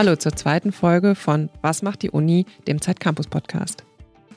[0.00, 3.84] Hallo zur zweiten Folge von Was macht die Uni, dem Zeitcampus Podcast.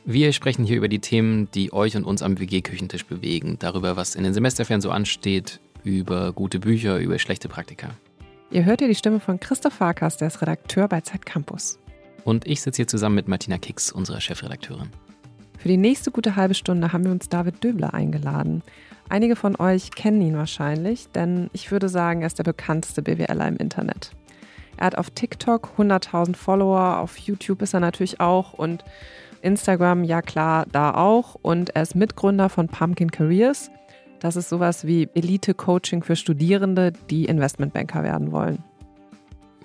[0.04, 4.16] Wir sprechen hier über die Themen, die euch und uns am WG-Küchentisch bewegen, darüber, was
[4.16, 7.92] in den Semesterferien so ansteht, über gute Bücher, über schlechte Praktika.
[8.52, 11.80] Ihr hört hier die Stimme von Christoph Farkas, der ist Redakteur bei Zeitcampus.
[12.26, 14.90] Und ich sitze hier zusammen mit Martina Kicks, unserer Chefredakteurin.
[15.58, 18.64] Für die nächste gute halbe Stunde haben wir uns David Döbler eingeladen.
[19.08, 23.48] Einige von euch kennen ihn wahrscheinlich, denn ich würde sagen, er ist der bekannteste BWLer
[23.48, 24.12] im Internet.
[24.78, 28.84] Er hat auf TikTok 100.000 Follower, auf YouTube ist er natürlich auch und
[29.42, 31.36] Instagram, ja klar, da auch.
[31.42, 33.70] Und er ist Mitgründer von Pumpkin Careers.
[34.20, 38.64] Das ist sowas wie Elite-Coaching für Studierende, die Investmentbanker werden wollen.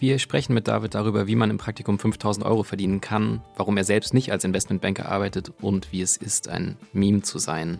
[0.00, 3.84] Wir sprechen mit David darüber, wie man im Praktikum 5000 Euro verdienen kann, warum er
[3.84, 7.78] selbst nicht als Investmentbanker arbeitet und wie es ist, ein Meme zu sein.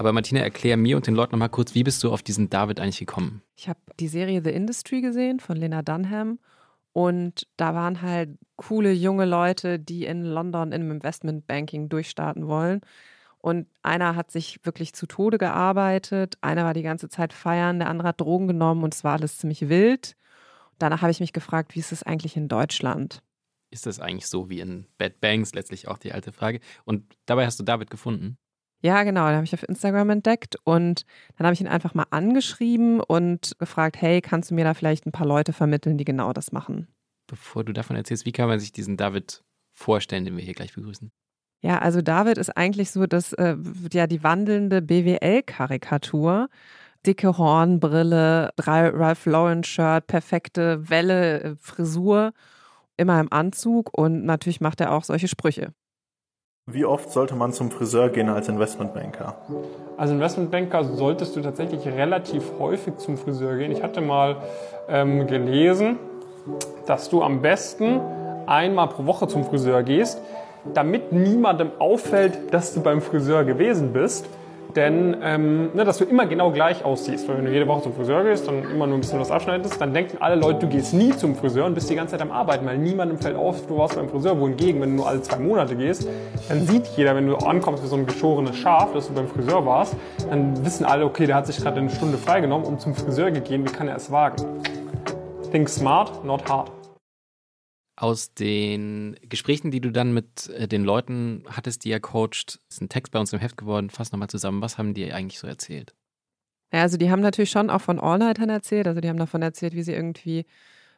[0.00, 2.80] Aber Martina, erklär mir und den Leuten nochmal kurz, wie bist du auf diesen David
[2.80, 3.42] eigentlich gekommen?
[3.54, 6.38] Ich habe die Serie The Industry gesehen von Lena Dunham
[6.94, 12.80] und da waren halt coole junge Leute, die in London im Investmentbanking durchstarten wollen.
[13.40, 17.90] Und einer hat sich wirklich zu Tode gearbeitet, einer war die ganze Zeit feiern, der
[17.90, 20.16] andere hat Drogen genommen und es war alles ziemlich wild.
[20.78, 23.22] Danach habe ich mich gefragt, wie ist es eigentlich in Deutschland?
[23.70, 26.60] Ist das eigentlich so wie in Bad Banks, letztlich auch die alte Frage.
[26.86, 28.38] Und dabei hast du David gefunden?
[28.82, 31.04] Ja, genau, den habe ich auf Instagram entdeckt und
[31.36, 35.06] dann habe ich ihn einfach mal angeschrieben und gefragt, hey, kannst du mir da vielleicht
[35.06, 36.88] ein paar Leute vermitteln, die genau das machen?
[37.26, 40.74] Bevor du davon erzählst, wie kann man sich diesen David vorstellen, den wir hier gleich
[40.74, 41.10] begrüßen?
[41.62, 43.56] Ja, also David ist eigentlich so das, äh,
[43.92, 46.48] ja, die wandelnde BWL-Karikatur.
[47.06, 52.32] Dicke Hornbrille, Ralph Lauren-Shirt, perfekte Welle, äh, Frisur,
[52.96, 55.72] immer im Anzug und natürlich macht er auch solche Sprüche.
[56.72, 59.34] Wie oft sollte man zum Friseur gehen als Investmentbanker?
[59.96, 63.72] Als Investmentbanker solltest du tatsächlich relativ häufig zum Friseur gehen.
[63.72, 64.36] Ich hatte mal
[64.88, 65.98] ähm, gelesen,
[66.86, 68.00] dass du am besten
[68.46, 70.20] einmal pro Woche zum Friseur gehst,
[70.72, 74.26] damit niemandem auffällt, dass du beim Friseur gewesen bist.
[74.76, 77.28] Denn, ähm, ne, dass du immer genau gleich aussiehst.
[77.28, 79.80] Weil wenn du jede Woche zum Friseur gehst und immer nur ein bisschen was abschneidest,
[79.80, 82.30] dann denken alle Leute, du gehst nie zum Friseur und bist die ganze Zeit am
[82.30, 84.38] Arbeiten, weil niemandem fällt auf, du warst beim Friseur.
[84.38, 86.08] Wohingegen, wenn du nur alle zwei Monate gehst,
[86.48, 89.64] dann sieht jeder, wenn du ankommst wie so ein geschorenes Schaf, dass du beim Friseur
[89.66, 89.96] warst,
[90.28, 93.68] dann wissen alle, okay, der hat sich gerade eine Stunde freigenommen und zum Friseur gegeben,
[93.68, 94.36] wie kann er es wagen?
[95.50, 96.70] Think smart, not hard.
[98.00, 102.80] Aus den Gesprächen, die du dann mit äh, den Leuten hattest, die er coacht, ist
[102.80, 103.90] ein Text bei uns im Heft geworden.
[103.90, 104.62] Fass nochmal zusammen.
[104.62, 105.94] Was haben die eigentlich so erzählt?
[106.72, 108.86] Ja, also die haben natürlich schon auch von Allnightern erzählt.
[108.86, 110.46] Also die haben davon erzählt, wie sie irgendwie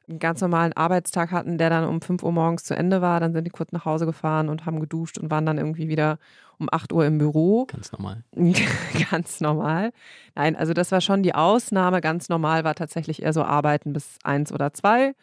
[0.09, 3.19] einen ganz normalen Arbeitstag hatten, der dann um 5 Uhr morgens zu Ende war.
[3.19, 6.21] Dann sind die kurz nach Hause gefahren und haben geduscht und waren dann irgendwie wieder
[6.61, 7.67] um 8 Uhr im Büro.
[7.67, 8.23] Ganz normal.
[9.11, 9.93] ganz normal.
[10.37, 12.01] Nein, also das war schon die Ausnahme.
[12.01, 15.15] Ganz normal war tatsächlich eher so Arbeiten bis eins oder zwei.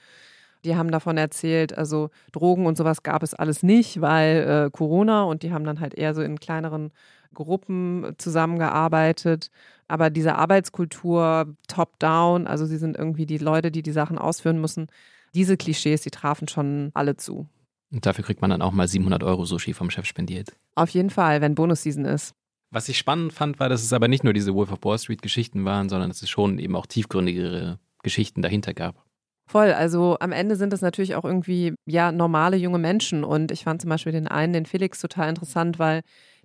[0.66, 5.24] Die haben davon erzählt, also Drogen und sowas gab es alles nicht, weil äh, Corona
[5.24, 6.92] und die haben dann halt eher so in kleineren
[7.34, 9.50] Gruppen zusammengearbeitet.
[9.88, 14.88] Aber diese Arbeitskultur top-down, also sie sind irgendwie die Leute, die die Sachen ausführen müssen,
[15.34, 17.48] diese Klischees, die trafen schon alle zu.
[17.92, 20.52] Und dafür kriegt man dann auch mal 700 Euro Sushi vom Chef spendiert.
[20.76, 22.36] Auf jeden Fall, wenn Bonus-Season ist.
[22.72, 25.24] Was ich spannend fand, war, dass es aber nicht nur diese Wolf of Wall Street
[25.24, 29.04] Geschichten waren, sondern dass es schon eben auch tiefgründigere Geschichten dahinter gab.
[29.50, 33.24] Voll, also am Ende sind es natürlich auch irgendwie ja normale junge Menschen.
[33.24, 36.02] Und ich fand zum Beispiel den einen, den Felix, total interessant, weil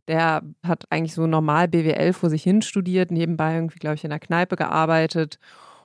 [0.09, 4.11] der hat eigentlich so normal BWL vor sich hin studiert, nebenbei irgendwie, glaube ich, in
[4.11, 5.39] der Kneipe gearbeitet.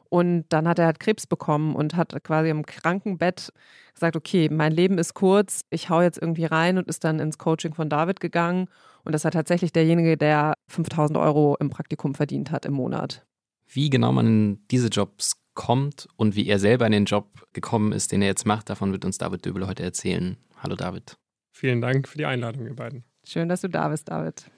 [0.08, 3.52] Und dann hat er halt Krebs bekommen und hat quasi im Krankenbett
[3.94, 7.38] gesagt, okay, mein Leben ist kurz, ich hau jetzt irgendwie rein und ist dann ins
[7.38, 8.68] Coaching von David gegangen.
[9.04, 13.26] Und das war tatsächlich derjenige, der 5000 Euro im Praktikum verdient hat im Monat.
[13.68, 18.12] Wie genau man diese Jobs kommt und wie er selber in den Job gekommen ist,
[18.12, 20.38] den er jetzt macht, davon wird uns David Döbel heute erzählen.
[20.58, 21.18] Hallo David.
[21.52, 23.04] Vielen Dank für die Einladung, ihr beiden.
[23.26, 24.50] Schön, dass du da bist, David.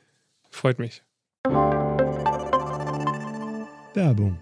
[0.50, 1.04] Freut mich.
[3.94, 4.40] Werbung.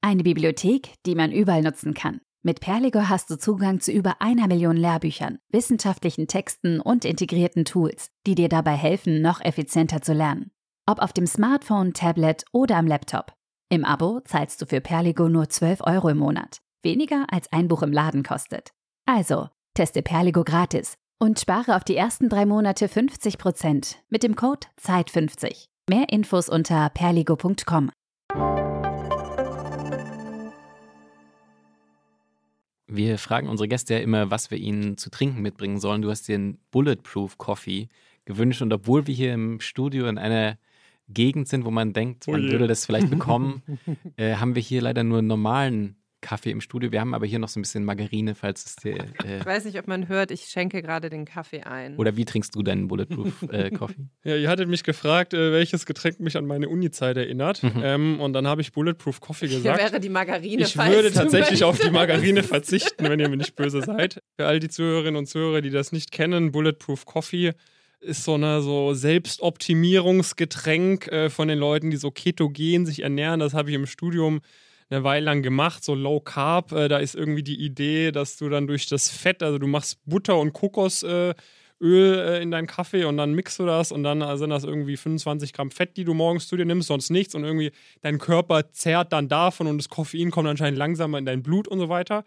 [0.00, 2.20] Eine Bibliothek, die man überall nutzen kann.
[2.42, 8.12] Mit Perligo hast du Zugang zu über einer Million Lehrbüchern, wissenschaftlichen Texten und integrierten Tools,
[8.24, 10.52] die dir dabei helfen, noch effizienter zu lernen.
[10.86, 13.35] Ob auf dem Smartphone, Tablet oder am Laptop.
[13.68, 16.58] Im Abo zahlst du für Perligo nur 12 Euro im Monat.
[16.84, 18.70] Weniger als ein Buch im Laden kostet.
[19.06, 24.68] Also, teste Perligo gratis und spare auf die ersten drei Monate 50% mit dem Code
[24.80, 25.66] ZEIT50.
[25.90, 27.90] Mehr Infos unter perligo.com.
[32.86, 36.02] Wir fragen unsere Gäste ja immer, was wir ihnen zu trinken mitbringen sollen.
[36.02, 37.88] Du hast dir einen Bulletproof Coffee
[38.26, 40.56] gewünscht und obwohl wir hier im Studio in einer
[41.08, 43.62] Gegend sind, wo man denkt, man oh würde das vielleicht bekommen,
[44.16, 46.90] äh, haben wir hier leider nur einen normalen Kaffee im Studio.
[46.90, 48.96] Wir haben aber hier noch so ein bisschen Margarine, falls es dir.
[49.24, 51.96] Äh ich weiß nicht, ob man hört, ich schenke gerade den Kaffee ein.
[51.96, 54.08] Oder wie trinkst du deinen Bulletproof äh, Coffee?
[54.24, 57.62] Ja, ihr hattet mich gefragt, äh, welches Getränk mich an meine Uni-Zeit erinnert.
[57.62, 57.80] Mhm.
[57.80, 59.78] Ähm, und dann habe ich Bulletproof Coffee gesagt.
[59.78, 60.62] Hier wäre die Margarine.
[60.62, 64.20] Ich würde tatsächlich auf die Margarine verzichten, wenn ihr mir nicht böse seid.
[64.36, 67.52] Für all die Zuhörerinnen und Zuhörer, die das nicht kennen, Bulletproof Coffee
[68.06, 73.40] ist so eine so Selbstoptimierungsgetränk äh, von den Leuten, die so ketogen sich ernähren.
[73.40, 74.40] Das habe ich im Studium
[74.88, 76.72] eine Weile lang gemacht, so Low Carb.
[76.72, 79.98] Äh, da ist irgendwie die Idee, dass du dann durch das Fett, also du machst
[80.06, 81.34] Butter und Kokosöl
[81.82, 85.52] äh, in deinen Kaffee und dann mixt du das und dann sind das irgendwie 25
[85.52, 89.12] Gramm Fett, die du morgens zu dir nimmst, sonst nichts und irgendwie dein Körper zehrt
[89.12, 92.24] dann davon und das Koffein kommt anscheinend langsamer in dein Blut und so weiter.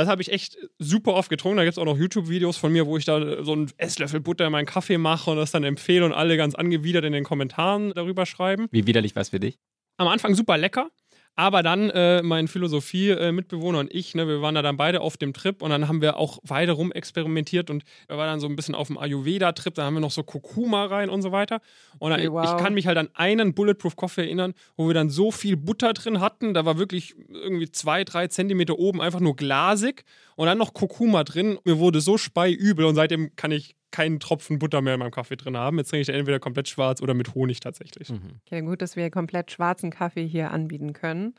[0.00, 1.58] Das habe ich echt super oft getrunken.
[1.58, 4.46] Da gibt es auch noch YouTube-Videos von mir, wo ich da so einen Esslöffel Butter
[4.46, 7.92] in meinen Kaffee mache und das dann empfehle und alle ganz angewidert in den Kommentaren
[7.94, 8.66] darüber schreiben.
[8.70, 9.58] Wie widerlich war es für dich?
[9.98, 10.88] Am Anfang super lecker.
[11.36, 15.32] Aber dann äh, mein Philosophie-Mitbewohner und ich, ne, wir waren da dann beide auf dem
[15.32, 18.56] Trip und dann haben wir auch weiter rum experimentiert und wir waren dann so ein
[18.56, 21.60] bisschen auf dem Ayurveda-Trip, da haben wir noch so Kurkuma rein und so weiter.
[21.98, 22.44] Und dann, wow.
[22.44, 25.94] ich kann mich halt an einen Bulletproof Coffee erinnern, wo wir dann so viel Butter
[25.94, 30.04] drin hatten, da war wirklich irgendwie zwei, drei Zentimeter oben einfach nur glasig
[30.36, 31.58] und dann noch Kurkuma drin.
[31.64, 35.36] Mir wurde so speiübel und seitdem kann ich keinen Tropfen Butter mehr in meinem Kaffee
[35.36, 35.78] drin haben.
[35.78, 38.10] Jetzt trinke ich entweder komplett schwarz oder mit Honig tatsächlich.
[38.10, 38.40] Mhm.
[38.46, 41.34] Okay, gut, dass wir komplett schwarzen Kaffee hier anbieten können.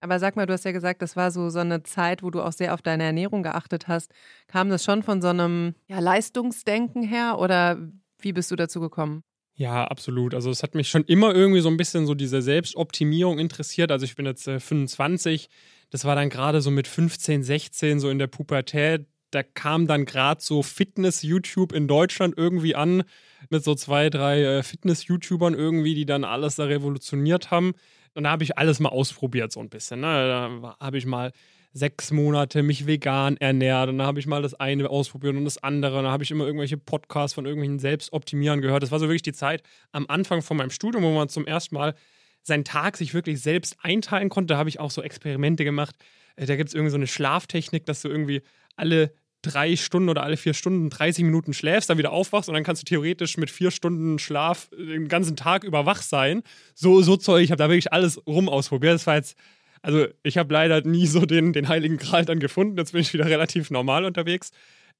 [0.00, 2.42] Aber sag mal, du hast ja gesagt, das war so, so eine Zeit, wo du
[2.42, 4.12] auch sehr auf deine Ernährung geachtet hast.
[4.48, 7.78] Kam das schon von so einem ja, Leistungsdenken her oder
[8.18, 9.22] wie bist du dazu gekommen?
[9.56, 10.34] Ja, absolut.
[10.34, 13.92] Also es hat mich schon immer irgendwie so ein bisschen so diese Selbstoptimierung interessiert.
[13.92, 15.48] Also ich bin jetzt äh, 25.
[15.90, 20.04] Das war dann gerade so mit 15, 16, so in der Pubertät da kam dann
[20.04, 23.02] gerade so Fitness-YouTube in Deutschland irgendwie an,
[23.50, 27.72] mit so zwei, drei äh, Fitness-YouTubern irgendwie, die dann alles da revolutioniert haben.
[28.14, 30.00] Und da habe ich alles mal ausprobiert, so ein bisschen.
[30.00, 30.06] Ne?
[30.06, 31.32] Da habe ich mal
[31.72, 35.62] sechs Monate mich vegan ernährt und dann habe ich mal das eine ausprobiert und das
[35.62, 35.98] andere.
[35.98, 38.84] Und dann habe ich immer irgendwelche Podcasts von irgendwelchen Selbstoptimierern gehört.
[38.84, 41.74] Das war so wirklich die Zeit am Anfang von meinem Studium, wo man zum ersten
[41.74, 41.94] Mal
[42.42, 44.54] seinen Tag sich wirklich selbst einteilen konnte.
[44.54, 45.96] Da habe ich auch so Experimente gemacht.
[46.36, 48.42] Äh, da gibt es irgendwie so eine Schlaftechnik, dass du irgendwie
[48.76, 49.12] alle
[49.44, 52.82] drei Stunden oder alle vier Stunden 30 Minuten schläfst, dann wieder aufwachst und dann kannst
[52.82, 56.42] du theoretisch mit vier Stunden Schlaf den ganzen Tag über wach sein.
[56.74, 58.94] So, so Zeug, ich habe da wirklich alles rum ausprobiert.
[58.94, 59.36] Das war jetzt,
[59.82, 62.78] also ich habe leider nie so den, den heiligen Gral dann gefunden.
[62.78, 64.50] Jetzt bin ich wieder relativ normal unterwegs.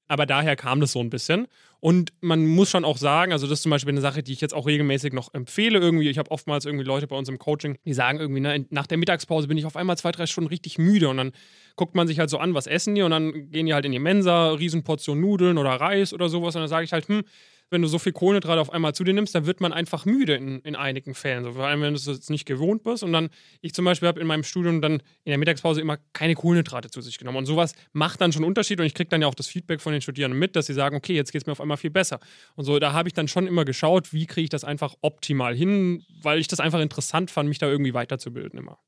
[0.07, 1.47] Aber daher kam das so ein bisschen.
[1.79, 4.41] Und man muss schon auch sagen, also das ist zum Beispiel eine Sache, die ich
[4.41, 5.79] jetzt auch regelmäßig noch empfehle.
[5.79, 8.87] Irgendwie, ich habe oftmals irgendwie Leute bei uns im Coaching, die sagen irgendwie, ne, nach
[8.87, 11.09] der Mittagspause bin ich auf einmal zwei, drei Stunden richtig müde.
[11.09, 11.31] Und dann
[11.75, 13.03] guckt man sich halt so an, was essen die?
[13.03, 16.55] Und dann gehen die halt in die Mensa, Riesenportion Nudeln oder Reis oder sowas.
[16.55, 17.23] Und dann sage ich halt, hm,
[17.69, 20.35] wenn du so viel Kohlenhydrate auf einmal zu dir nimmst, dann wird man einfach müde
[20.35, 21.43] in, in einigen Fällen.
[21.43, 23.03] So, vor allem, wenn du es jetzt nicht gewohnt bist.
[23.03, 23.29] Und dann,
[23.61, 27.01] ich zum Beispiel habe in meinem Studium dann in der Mittagspause immer keine Kohlenhydrate zu
[27.01, 27.39] sich genommen.
[27.39, 28.79] Und sowas macht dann schon Unterschied.
[28.79, 30.95] Und ich kriege dann ja auch das Feedback von den Studierenden mit, dass sie sagen,
[30.95, 32.19] okay, jetzt geht es mir auf einmal viel besser.
[32.55, 35.55] Und so, da habe ich dann schon immer geschaut, wie kriege ich das einfach optimal
[35.55, 38.79] hin, weil ich das einfach interessant fand, mich da irgendwie weiterzubilden immer.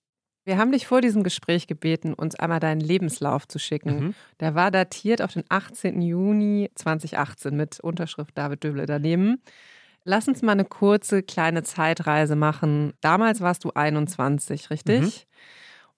[0.48, 4.00] Wir haben dich vor diesem Gespräch gebeten, uns einmal deinen Lebenslauf zu schicken.
[4.00, 4.16] Mhm.
[4.40, 6.02] Der war datiert auf den 18.
[6.02, 9.42] Juni 2018 mit Unterschrift David Döble daneben.
[10.06, 12.94] Lass uns mal eine kurze kleine Zeitreise machen.
[13.02, 15.02] Damals warst du 21, richtig?
[15.02, 15.12] Mhm.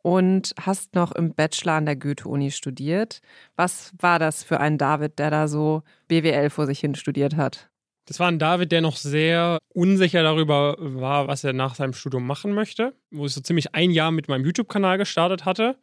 [0.01, 3.21] Und hast noch im Bachelor an der Goethe-Uni studiert.
[3.55, 7.69] Was war das für ein David, der da so BWL vor sich hin studiert hat?
[8.09, 12.25] Das war ein David, der noch sehr unsicher darüber war, was er nach seinem Studium
[12.25, 15.75] machen möchte, wo ich so ziemlich ein Jahr mit meinem YouTube-Kanal gestartet hatte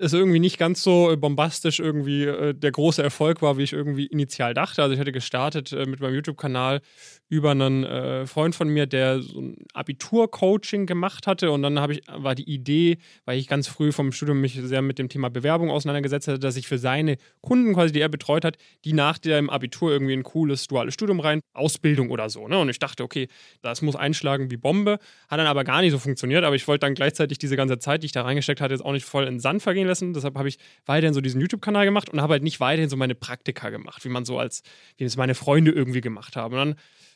[0.00, 4.06] es irgendwie nicht ganz so bombastisch irgendwie äh, der große Erfolg war, wie ich irgendwie
[4.06, 4.82] initial dachte.
[4.82, 6.80] Also ich hatte gestartet äh, mit meinem YouTube-Kanal
[7.28, 11.94] über einen äh, Freund von mir, der so ein Abitur-Coaching gemacht hatte und dann habe
[11.94, 15.28] ich war die Idee, weil ich ganz früh vom Studium mich sehr mit dem Thema
[15.28, 19.18] Bewerbung auseinandergesetzt hatte, dass ich für seine Kunden quasi, die er betreut hat, die nach
[19.18, 22.48] dem Abitur irgendwie ein cooles duales Studium rein, Ausbildung oder so.
[22.48, 22.58] Ne?
[22.58, 23.28] Und ich dachte, okay,
[23.62, 24.98] das muss einschlagen wie Bombe.
[25.28, 28.02] Hat dann aber gar nicht so funktioniert, aber ich wollte dann gleichzeitig diese ganze Zeit,
[28.02, 30.14] die ich da reingesteckt hatte, jetzt auch nicht voll in den Sand vergehen lassen.
[30.14, 33.14] Deshalb habe ich weiterhin so diesen YouTube-Kanal gemacht und habe halt nicht weiterhin so meine
[33.14, 34.62] Praktika gemacht, wie man so als,
[34.96, 36.54] wie es meine Freunde irgendwie gemacht haben.
[36.54, 36.74] Und dann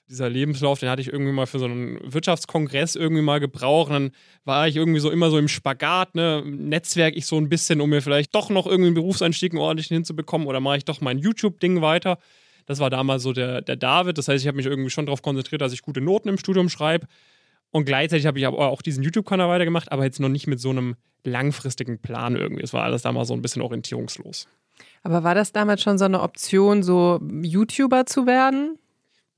[0.09, 3.89] dieser Lebenslauf, den hatte ich irgendwie mal für so einen Wirtschaftskongress irgendwie mal gebraucht.
[3.89, 4.11] Und dann
[4.45, 7.91] war ich irgendwie so immer so im Spagat, ne, Netzwerk ich so ein bisschen, um
[7.91, 11.19] mir vielleicht doch noch irgendwie einen Berufseinstieg einen ordentlichen hinzubekommen oder mache ich doch mein
[11.19, 12.19] YouTube-Ding weiter.
[12.67, 14.19] Das war damals so der, der David.
[14.19, 16.69] Das heißt, ich habe mich irgendwie schon darauf konzentriert, dass ich gute Noten im Studium
[16.69, 17.07] schreibe.
[17.71, 20.71] Und gleichzeitig habe ich aber auch diesen YouTube-Kanal weitergemacht, aber jetzt noch nicht mit so
[20.71, 22.63] einem langfristigen Plan irgendwie.
[22.63, 24.49] Es war alles damals so ein bisschen orientierungslos.
[25.03, 28.79] Aber war das damals schon so eine Option, so YouTuber zu werden?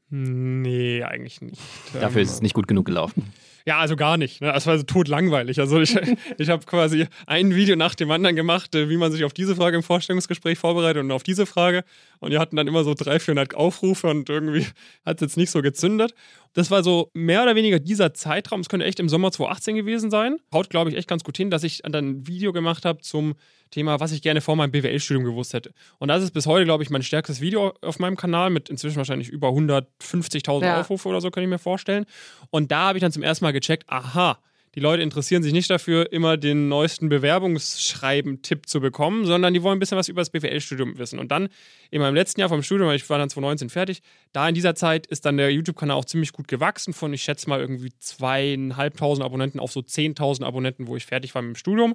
[0.08, 1.60] Nee, eigentlich nicht.
[2.00, 3.32] Dafür ist es nicht gut genug gelaufen.
[3.66, 4.40] Ja, also gar nicht.
[4.40, 4.52] Ne?
[4.52, 5.58] Das war so totlangweilig.
[5.58, 5.96] Also ich,
[6.38, 9.56] ich habe quasi ein Video nach dem anderen gemacht, äh, wie man sich auf diese
[9.56, 11.82] Frage im Vorstellungsgespräch vorbereitet und auf diese Frage.
[12.20, 14.64] Und die hatten dann immer so 300, 400 Aufrufe und irgendwie
[15.04, 16.14] hat es jetzt nicht so gezündet.
[16.52, 18.60] Das war so mehr oder weniger dieser Zeitraum.
[18.60, 20.36] Es könnte echt im Sommer 2018 gewesen sein.
[20.52, 23.34] Haut, glaube ich, echt ganz gut hin, dass ich dann ein Video gemacht habe zum
[23.70, 25.72] Thema, was ich gerne vor meinem BWL-Studium gewusst hätte.
[25.98, 28.96] Und das ist bis heute, glaube ich, mein stärkstes Video auf meinem Kanal mit inzwischen
[28.96, 30.80] wahrscheinlich über 150.000 ja.
[30.80, 32.06] Aufrufe oder so, kann ich mir vorstellen.
[32.50, 34.38] Und da habe ich dann zum ersten Mal gecheckt, aha,
[34.76, 39.78] die Leute interessieren sich nicht dafür, immer den neuesten Bewerbungsschreiben-Tipp zu bekommen, sondern die wollen
[39.78, 41.18] ein bisschen was über das BWL-Studium wissen.
[41.18, 41.48] Und dann
[41.90, 45.06] in meinem letzten Jahr vom Studium, ich war dann 2019 fertig, da in dieser Zeit
[45.06, 49.60] ist dann der YouTube-Kanal auch ziemlich gut gewachsen von, ich schätze mal, irgendwie zweieinhalbtausend Abonnenten
[49.60, 51.94] auf so 10.000 Abonnenten, wo ich fertig war mit dem Studium.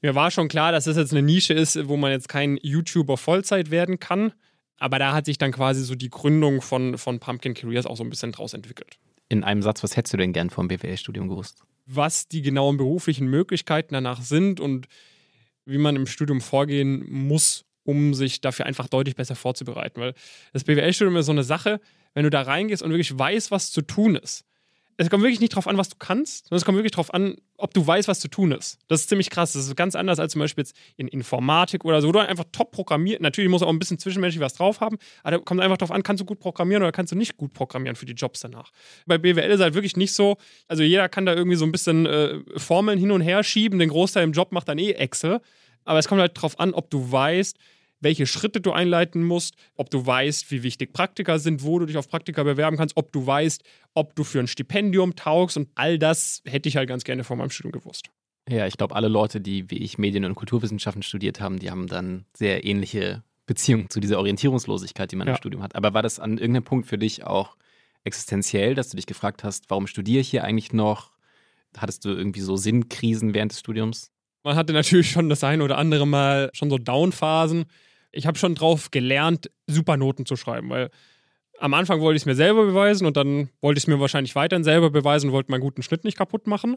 [0.00, 3.18] Mir war schon klar, dass das jetzt eine Nische ist, wo man jetzt kein YouTuber
[3.18, 4.32] Vollzeit werden kann.
[4.78, 8.04] Aber da hat sich dann quasi so die Gründung von, von Pumpkin Careers auch so
[8.04, 8.98] ein bisschen draus entwickelt.
[9.28, 11.64] In einem Satz, was hättest du denn gern vom BWL-Studium gewusst?
[11.86, 14.88] was die genauen beruflichen Möglichkeiten danach sind und
[15.64, 20.00] wie man im Studium vorgehen muss, um sich dafür einfach deutlich besser vorzubereiten.
[20.00, 20.14] Weil
[20.52, 21.80] das BWL-Studium ist so eine Sache,
[22.14, 24.44] wenn du da reingehst und wirklich weißt, was zu tun ist,
[24.98, 27.36] es kommt wirklich nicht drauf an, was du kannst, sondern es kommt wirklich drauf an,
[27.58, 28.78] ob du weißt, was zu tun ist.
[28.88, 29.52] Das ist ziemlich krass.
[29.52, 32.44] Das ist ganz anders als zum Beispiel jetzt in Informatik oder so, wo du einfach
[32.52, 33.20] top programmiert.
[33.20, 36.02] Natürlich muss auch ein bisschen zwischenmenschlich was drauf haben, aber da kommt einfach drauf an,
[36.02, 38.70] kannst du gut programmieren oder kannst du nicht gut programmieren für die Jobs danach.
[39.06, 40.36] Bei BWL ist halt wirklich nicht so,
[40.68, 43.90] also jeder kann da irgendwie so ein bisschen äh, Formeln hin und her schieben, den
[43.90, 45.40] Großteil im Job macht dann eh Excel.
[45.84, 47.56] Aber es kommt halt drauf an, ob du weißt,
[48.00, 51.96] welche Schritte du einleiten musst, ob du weißt, wie wichtig Praktika sind, wo du dich
[51.96, 53.62] auf Praktika bewerben kannst, ob du weißt,
[53.94, 57.36] ob du für ein Stipendium taugst und all das hätte ich halt ganz gerne vor
[57.36, 58.10] meinem Studium gewusst.
[58.48, 61.88] Ja, ich glaube, alle Leute, die wie ich Medien- und Kulturwissenschaften studiert haben, die haben
[61.88, 65.34] dann sehr ähnliche Beziehungen zu dieser Orientierungslosigkeit, die man ja.
[65.34, 65.74] im Studium hat.
[65.74, 67.56] Aber war das an irgendeinem Punkt für dich auch
[68.04, 71.12] existenziell, dass du dich gefragt hast, warum studiere ich hier eigentlich noch?
[71.76, 74.12] Hattest du irgendwie so Sinnkrisen während des Studiums?
[74.44, 77.66] Man hatte natürlich schon das ein oder andere Mal schon so Downphasen
[78.16, 80.90] ich habe schon drauf gelernt, super Noten zu schreiben, weil
[81.58, 84.34] am Anfang wollte ich es mir selber beweisen und dann wollte ich es mir wahrscheinlich
[84.34, 86.76] weiterhin selber beweisen und wollte meinen guten Schnitt nicht kaputt machen.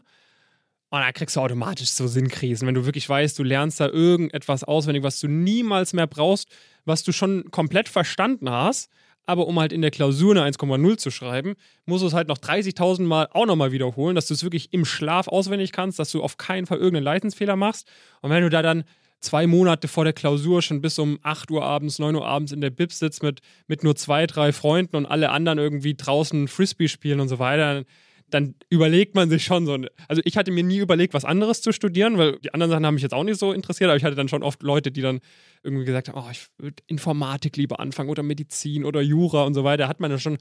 [0.91, 4.63] Und dann kriegst du automatisch so Sinnkrisen, wenn du wirklich weißt, du lernst da irgendetwas
[4.63, 6.49] auswendig, was du niemals mehr brauchst,
[6.85, 8.89] was du schon komplett verstanden hast.
[9.25, 11.53] Aber um halt in der Klausur eine 1,0 zu schreiben,
[11.85, 14.85] musst du es halt noch 30.000 Mal auch nochmal wiederholen, dass du es wirklich im
[14.85, 17.87] Schlaf auswendig kannst, dass du auf keinen Fall irgendeinen Leitensfehler machst.
[18.21, 18.85] Und wenn du da dann
[19.19, 22.61] zwei Monate vor der Klausur schon bis um 8 Uhr abends, 9 Uhr abends in
[22.61, 26.87] der Bib sitzt mit, mit nur zwei, drei Freunden und alle anderen irgendwie draußen Frisbee
[26.87, 27.83] spielen und so weiter,
[28.29, 29.77] dann überlegt man sich schon so.
[30.07, 32.93] Also ich hatte mir nie überlegt, was anderes zu studieren, weil die anderen Sachen haben
[32.93, 35.19] mich jetzt auch nicht so interessiert, aber ich hatte dann schon oft Leute, die dann
[35.63, 39.63] irgendwie gesagt haben, oh, ich würde Informatik lieber anfangen oder Medizin oder Jura und so
[39.63, 39.83] weiter.
[39.83, 40.37] Da hat man dann schon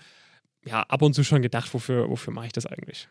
[0.67, 3.09] ja, ab und zu schon gedacht, wofür, wofür mache ich das eigentlich?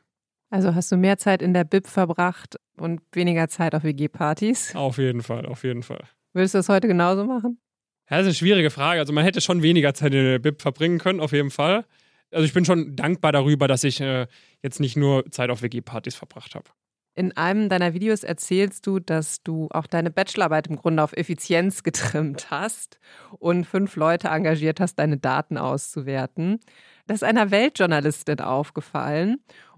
[0.49, 4.75] Also hast du mehr Zeit in der Bib verbracht und weniger Zeit auf WG-Partys?
[4.75, 6.03] Auf jeden Fall, auf jeden Fall.
[6.33, 7.59] Würdest du das heute genauso machen?
[8.09, 8.99] Ja, das ist eine schwierige Frage.
[9.01, 11.85] Also man hätte schon weniger Zeit in der Bib verbringen können, auf jeden Fall.
[12.31, 14.27] Also ich bin schon dankbar darüber, dass ich äh,
[14.61, 16.69] jetzt nicht nur Zeit auf WG-Partys verbracht habe.
[17.17, 21.81] In einem deiner Videos erzählst du, dass du auch deine Bachelorarbeit im Grunde auf Effizienz
[21.83, 22.99] getrimmt hast
[23.39, 26.59] und fünf Leute engagiert hast, deine Daten auszuwerten.
[27.07, 29.37] Das ist einer Weltjournalistin aufgefallen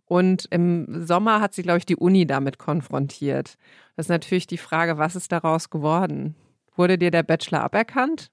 [0.10, 3.58] und im Sommer hat sie, glaube ich, die Uni damit konfrontiert.
[3.96, 6.36] Das ist natürlich die Frage, was ist daraus geworden?
[6.76, 8.32] Wurde dir der Bachelor aberkannt?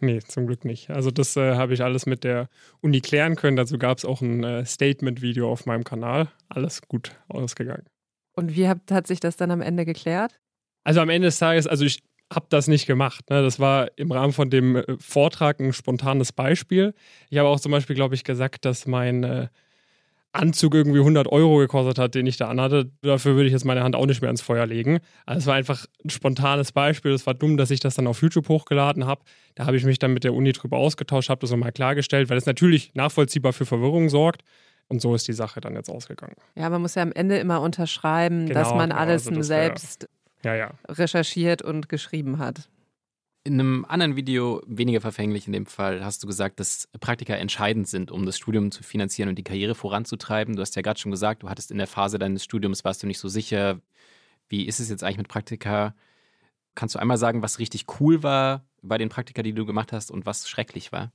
[0.00, 0.88] Nee, zum Glück nicht.
[0.88, 2.48] Also das äh, habe ich alles mit der
[2.80, 3.58] Uni klären können.
[3.58, 6.28] Dazu gab es auch ein äh, Statement-Video auf meinem Kanal.
[6.48, 7.84] Alles gut ausgegangen.
[8.32, 10.40] Und wie hat, hat sich das dann am Ende geklärt?
[10.82, 13.28] Also am Ende des Tages, also ich habe das nicht gemacht.
[13.28, 13.42] Ne?
[13.42, 16.94] Das war im Rahmen von dem äh, Vortrag ein spontanes Beispiel.
[17.28, 19.48] Ich habe auch zum Beispiel, glaube ich, gesagt, dass mein äh,
[20.32, 22.90] Anzug irgendwie 100 Euro gekostet hat, den ich da anhatte.
[23.02, 25.00] Dafür würde ich jetzt meine Hand auch nicht mehr ins Feuer legen.
[25.26, 27.12] Also es war einfach ein spontanes Beispiel.
[27.12, 29.22] Es war dumm, dass ich das dann auf YouTube hochgeladen habe.
[29.54, 32.36] Da habe ich mich dann mit der Uni drüber ausgetauscht, habe das nochmal klargestellt, weil
[32.36, 34.42] es natürlich nachvollziehbar für Verwirrung sorgt.
[34.88, 36.34] Und so ist die Sache dann jetzt ausgegangen.
[36.54, 39.46] Ja, man muss ja am Ende immer unterschreiben, genau, dass man genau, alles also das
[39.46, 40.08] selbst
[40.44, 40.70] ja, ja.
[40.88, 42.68] recherchiert und geschrieben hat.
[43.48, 47.88] In einem anderen Video, weniger verfänglich in dem Fall, hast du gesagt, dass Praktika entscheidend
[47.88, 50.54] sind, um das Studium zu finanzieren und die Karriere voranzutreiben.
[50.54, 53.06] Du hast ja gerade schon gesagt, du hattest in der Phase deines Studiums, warst du
[53.06, 53.80] nicht so sicher,
[54.50, 55.94] wie ist es jetzt eigentlich mit Praktika?
[56.74, 60.10] Kannst du einmal sagen, was richtig cool war bei den Praktika, die du gemacht hast
[60.10, 61.10] und was schrecklich war?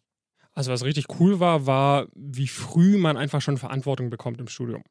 [0.56, 4.82] Also was richtig cool war, war, wie früh man einfach schon Verantwortung bekommt im Studium.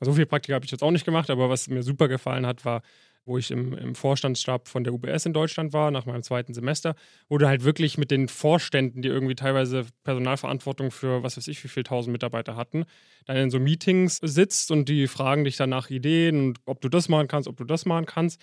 [0.00, 2.64] So viel Praktika habe ich jetzt auch nicht gemacht, aber was mir super gefallen hat,
[2.64, 2.80] war,
[3.28, 6.94] wo ich im, im Vorstandsstab von der UBS in Deutschland war, nach meinem zweiten Semester,
[7.28, 11.62] wo du halt wirklich mit den Vorständen, die irgendwie teilweise Personalverantwortung für was weiß ich,
[11.62, 12.84] wie viele tausend Mitarbeiter hatten,
[13.26, 16.88] dann in so Meetings sitzt und die fragen dich dann nach Ideen und ob du
[16.88, 18.40] das machen kannst, ob du das machen kannst.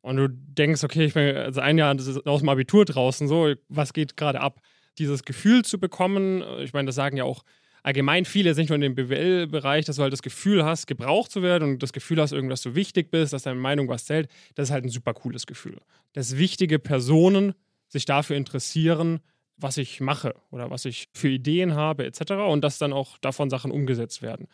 [0.00, 3.92] Und du denkst, okay, ich bin also ein Jahr aus dem Abitur draußen, so, was
[3.92, 4.60] geht gerade ab?
[4.98, 7.44] Dieses Gefühl zu bekommen, ich meine, das sagen ja auch
[7.82, 11.42] allgemein viele, nicht nur in dem BWL-Bereich, dass du halt das Gefühl hast, gebraucht zu
[11.42, 14.68] werden und das Gefühl hast, irgendwas du wichtig bist, dass deine Meinung was zählt, das
[14.68, 15.78] ist halt ein super cooles Gefühl.
[16.12, 17.54] Dass wichtige Personen
[17.88, 19.20] sich dafür interessieren,
[19.56, 22.32] was ich mache oder was ich für Ideen habe, etc.
[22.48, 24.48] und dass dann auch davon Sachen umgesetzt werden.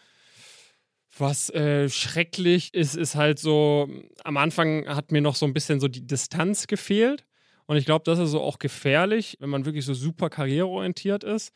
[1.16, 3.88] Was äh, schrecklich ist, ist halt so,
[4.24, 7.24] am Anfang hat mir noch so ein bisschen so die Distanz gefehlt.
[7.66, 11.52] Und ich glaube, das ist so auch gefährlich, wenn man wirklich so super karriereorientiert ist,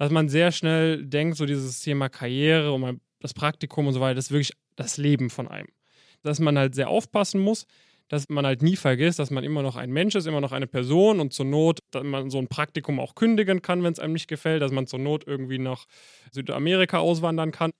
[0.00, 4.14] dass man sehr schnell denkt, so dieses Thema Karriere und das Praktikum und so weiter,
[4.14, 5.68] das ist wirklich das Leben von einem.
[6.22, 7.66] Dass man halt sehr aufpassen muss,
[8.08, 10.66] dass man halt nie vergisst, dass man immer noch ein Mensch ist, immer noch eine
[10.66, 14.14] Person und zur Not, dass man so ein Praktikum auch kündigen kann, wenn es einem
[14.14, 15.84] nicht gefällt, dass man zur Not irgendwie nach
[16.32, 17.70] Südamerika auswandern kann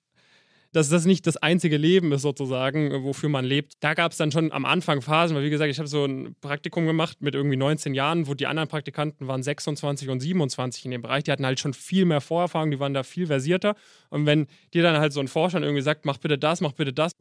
[0.73, 3.75] dass das nicht das einzige Leben ist, sozusagen, wofür man lebt.
[3.81, 6.37] Da gab es dann schon am Anfang Phasen, weil wie gesagt, ich habe so ein
[6.41, 10.93] Praktikum gemacht mit irgendwie 19 Jahren, wo die anderen Praktikanten waren 26 und 27 in
[10.93, 11.25] dem Bereich.
[11.25, 13.75] Die hatten halt schon viel mehr Vorerfahrung, die waren da viel versierter.
[14.11, 16.93] Und wenn dir dann halt so ein Forscher irgendwie sagt, mach bitte das, mach bitte
[16.93, 17.13] das,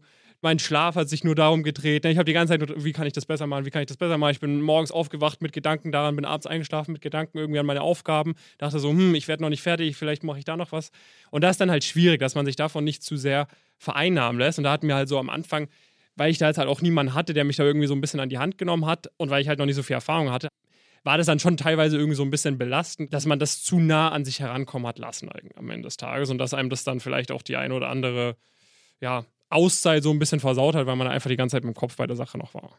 [0.41, 2.05] mein Schlaf hat sich nur darum gedreht.
[2.05, 3.97] Ich habe die ganze Zeit, wie kann ich das besser machen, wie kann ich das
[3.97, 4.31] besser machen.
[4.31, 7.81] Ich bin morgens aufgewacht mit Gedanken daran, bin abends eingeschlafen mit Gedanken irgendwie an meine
[7.81, 8.35] Aufgaben.
[8.57, 10.91] Dachte so, hm, ich werde noch nicht fertig, vielleicht mache ich da noch was.
[11.31, 14.57] Und das ist dann halt schwierig, dass man sich davon nicht zu sehr vereinnahmen lässt.
[14.57, 15.67] Und da hat mir halt so am Anfang,
[16.15, 18.19] weil ich da jetzt halt auch niemanden hatte, der mich da irgendwie so ein bisschen
[18.19, 20.47] an die Hand genommen hat und weil ich halt noch nicht so viel Erfahrung hatte,
[21.03, 24.09] war das dann schon teilweise irgendwie so ein bisschen belastend, dass man das zu nah
[24.09, 27.31] an sich herankommen hat lassen am Ende des Tages und dass einem das dann vielleicht
[27.31, 28.35] auch die eine oder andere
[29.01, 31.79] ja, Auszeit so ein bisschen versaut hat, weil man einfach die ganze Zeit mit dem
[31.79, 32.77] Kopf bei der Sache noch war.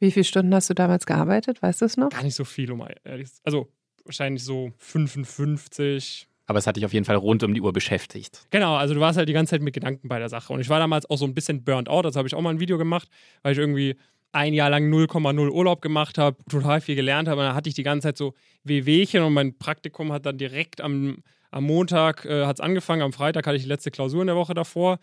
[0.00, 1.60] Wie viele Stunden hast du damals gearbeitet?
[1.60, 2.10] Weißt du es noch?
[2.10, 3.68] Gar nicht so viel, um ehrlich Also
[4.04, 6.28] wahrscheinlich so 55.
[6.46, 8.46] Aber es hat dich auf jeden Fall rund um die Uhr beschäftigt.
[8.50, 10.52] Genau, also du warst halt die ganze Zeit mit Gedanken bei der Sache.
[10.52, 12.06] Und ich war damals auch so ein bisschen burnt out.
[12.06, 13.08] Also habe ich auch mal ein Video gemacht,
[13.42, 13.96] weil ich irgendwie
[14.32, 17.40] ein Jahr lang 0,0 Urlaub gemacht habe, total viel gelernt habe.
[17.40, 20.80] Und dann hatte ich die ganze Zeit so Wehwehchen und mein Praktikum hat dann direkt
[20.80, 24.36] am, am Montag äh, hat's angefangen, am Freitag hatte ich die letzte Klausur in der
[24.36, 24.98] Woche davor.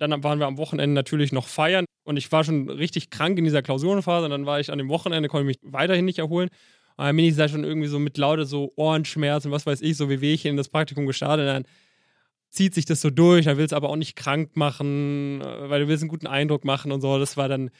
[0.00, 3.44] Dann waren wir am Wochenende natürlich noch feiern und ich war schon richtig krank in
[3.44, 4.24] dieser Klausurenphase.
[4.24, 6.48] Und dann war ich an dem Wochenende, konnte mich weiterhin nicht erholen.
[6.96, 9.96] Und dann bin ich da schon irgendwie so mit lauter so Ohrenschmerzen, was weiß ich,
[9.96, 11.46] so wie Wehchen in das Praktikum gestartet.
[11.46, 11.64] Und dann
[12.48, 15.88] zieht sich das so durch, dann willst du aber auch nicht krank machen, weil du
[15.88, 17.18] willst einen guten Eindruck machen und so.
[17.18, 17.70] Das war dann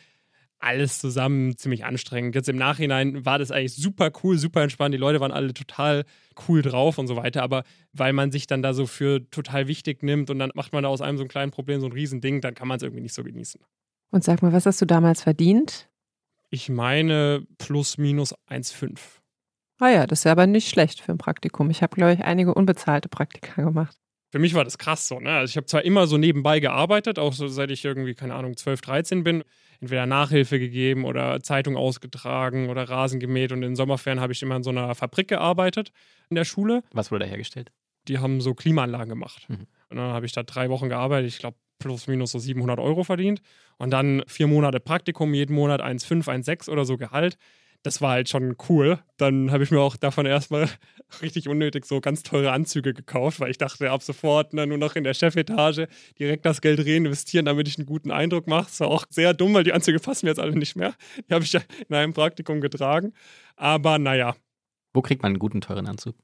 [0.61, 2.35] alles zusammen ziemlich anstrengend.
[2.35, 4.95] Jetzt im Nachhinein war das eigentlich super cool, super entspannt.
[4.95, 6.05] Die Leute waren alle total
[6.49, 7.43] cool drauf und so weiter.
[7.43, 10.83] Aber weil man sich dann da so für total wichtig nimmt und dann macht man
[10.83, 13.03] da aus einem so ein kleinen Problem so ein Riesending, dann kann man es irgendwie
[13.03, 13.61] nicht so genießen.
[14.11, 15.89] Und sag mal, was hast du damals verdient?
[16.51, 18.99] Ich meine plus minus 1,5.
[19.79, 21.71] Ah ja, das ist ja aber nicht schlecht für ein Praktikum.
[21.71, 23.97] Ich habe, glaube ich, einige unbezahlte Praktika gemacht.
[24.31, 25.19] Für mich war das krass so.
[25.19, 25.31] Ne?
[25.31, 28.57] Also ich habe zwar immer so nebenbei gearbeitet, auch so seit ich irgendwie, keine Ahnung,
[28.57, 29.43] 12, 13 bin
[29.81, 33.51] entweder Nachhilfe gegeben oder Zeitung ausgetragen oder Rasen gemäht.
[33.51, 35.91] Und in Sommerferien habe ich immer in so einer Fabrik gearbeitet
[36.29, 36.83] in der Schule.
[36.93, 37.73] Was wurde da hergestellt?
[38.09, 39.49] Die haben so Klimaanlagen gemacht.
[39.49, 39.67] Mhm.
[39.89, 41.29] Und dann habe ich da drei Wochen gearbeitet.
[41.29, 43.43] Ich glaube, plus minus so 700 Euro verdient.
[43.79, 47.37] Und dann vier Monate Praktikum, jeden Monat 1,5, 1,6 oder so Gehalt
[47.83, 48.99] das war halt schon cool.
[49.17, 50.69] Dann habe ich mir auch davon erstmal
[51.23, 54.97] richtig unnötig so ganz teure Anzüge gekauft, weil ich dachte, ab sofort ne, nur noch
[54.97, 55.89] in der Chefetage
[56.19, 58.67] direkt das Geld reinvestieren, damit ich einen guten Eindruck mache.
[58.67, 60.95] Das war auch sehr dumm, weil die Anzüge passen mir jetzt alle nicht mehr.
[61.29, 63.13] Die habe ich ja in einem Praktikum getragen.
[63.57, 64.37] Aber naja.
[64.93, 66.17] Wo kriegt man einen guten, teuren Anzug?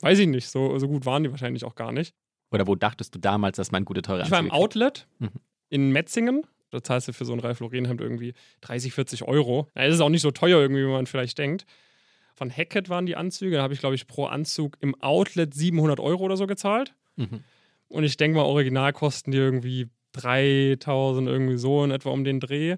[0.00, 0.48] Weiß ich nicht.
[0.48, 2.14] So, so gut waren die wahrscheinlich auch gar nicht.
[2.50, 5.06] Oder wo dachtest du damals, dass man einen gute, teure Anzug Ich war im Outlet
[5.18, 5.30] mhm.
[5.70, 6.44] in Metzingen
[6.74, 9.68] da zahlst du für so ein Ralf Lauren Hemd irgendwie 30, 40 Euro.
[9.74, 11.64] Na, das ist auch nicht so teuer irgendwie, wie man vielleicht denkt.
[12.34, 13.56] Von Hackett waren die Anzüge.
[13.56, 16.94] Da habe ich, glaube ich, pro Anzug im Outlet 700 Euro oder so gezahlt.
[17.16, 17.44] Mhm.
[17.88, 22.40] Und ich denke mal, original kosten die irgendwie 3000, irgendwie so in etwa um den
[22.40, 22.76] Dreh.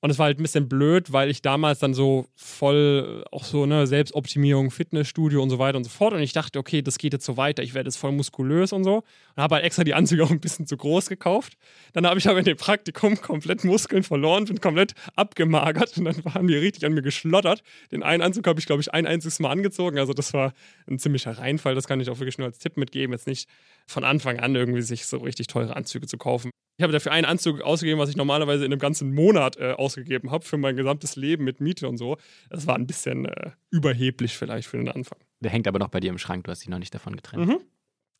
[0.00, 3.66] Und es war halt ein bisschen blöd, weil ich damals dann so voll auch so
[3.66, 6.12] ne Selbstoptimierung, Fitnessstudio und so weiter und so fort.
[6.12, 8.84] Und ich dachte, okay, das geht jetzt so weiter, ich werde jetzt voll muskulös und
[8.84, 8.98] so.
[9.34, 11.54] Und habe halt extra die Anzüge auch ein bisschen zu groß gekauft.
[11.94, 16.24] Dann habe ich aber in dem Praktikum komplett Muskeln verloren, bin komplett abgemagert und dann
[16.24, 17.64] waren die richtig an mir geschlottert.
[17.90, 19.98] Den einen Anzug habe ich, glaube ich, ein einziges Mal angezogen.
[19.98, 20.52] Also das war
[20.86, 21.74] ein ziemlicher Reinfall.
[21.74, 23.12] Das kann ich auch wirklich nur als Tipp mitgeben.
[23.12, 23.48] Jetzt nicht
[23.86, 26.50] von Anfang an irgendwie sich so richtig teure Anzüge zu kaufen.
[26.78, 30.30] Ich habe dafür einen Anzug ausgegeben, was ich normalerweise in einem ganzen Monat äh, ausgegeben
[30.30, 32.18] habe für mein gesamtes Leben mit Miete und so.
[32.50, 35.18] Das war ein bisschen äh, überheblich vielleicht für den Anfang.
[35.40, 37.48] Der hängt aber noch bei dir im Schrank, du hast dich noch nicht davon getrennt.
[37.48, 37.58] Mhm.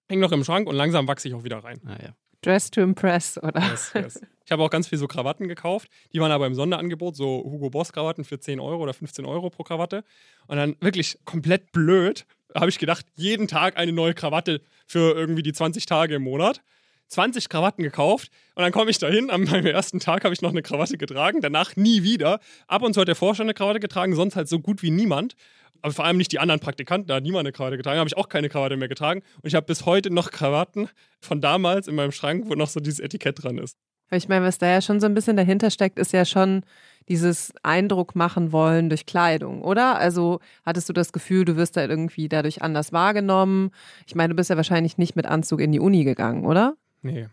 [0.09, 1.81] Hängt noch im Schrank und langsam wachse ich auch wieder rein.
[1.87, 2.17] Ah, ja.
[2.43, 3.61] Dress to impress, oder?
[3.61, 4.21] Yes, yes.
[4.45, 5.89] Ich habe auch ganz viel so Krawatten gekauft.
[6.13, 9.51] Die waren aber im Sonderangebot, so Hugo Boss Krawatten für 10 Euro oder 15 Euro
[9.51, 10.03] pro Krawatte.
[10.49, 15.43] Und dann wirklich komplett blöd, habe ich gedacht, jeden Tag eine neue Krawatte für irgendwie
[15.43, 16.63] die 20 Tage im Monat.
[17.09, 19.31] 20 Krawatten gekauft und dann komme ich dahin.
[19.31, 22.41] Am meinem ersten Tag habe ich noch eine Krawatte getragen, danach nie wieder.
[22.67, 25.35] Ab und zu hat der Vorstand eine Krawatte getragen, sonst halt so gut wie niemand.
[25.81, 28.17] Aber vor allem nicht die anderen Praktikanten, da hat niemand eine Krawatte getragen, habe ich
[28.17, 29.23] auch keine Krawatte mehr getragen.
[29.37, 30.89] Und ich habe bis heute noch Krawatten
[31.21, 33.77] von damals in meinem Schrank, wo noch so dieses Etikett dran ist.
[34.11, 36.63] Ich meine, was da ja schon so ein bisschen dahinter steckt, ist ja schon
[37.09, 39.99] dieses Eindruck machen wollen durch Kleidung, oder?
[39.99, 43.71] Also hattest du das Gefühl, du wirst da irgendwie dadurch anders wahrgenommen?
[44.07, 46.75] Ich meine, du bist ja wahrscheinlich nicht mit Anzug in die Uni gegangen, oder?
[47.03, 47.29] Nee.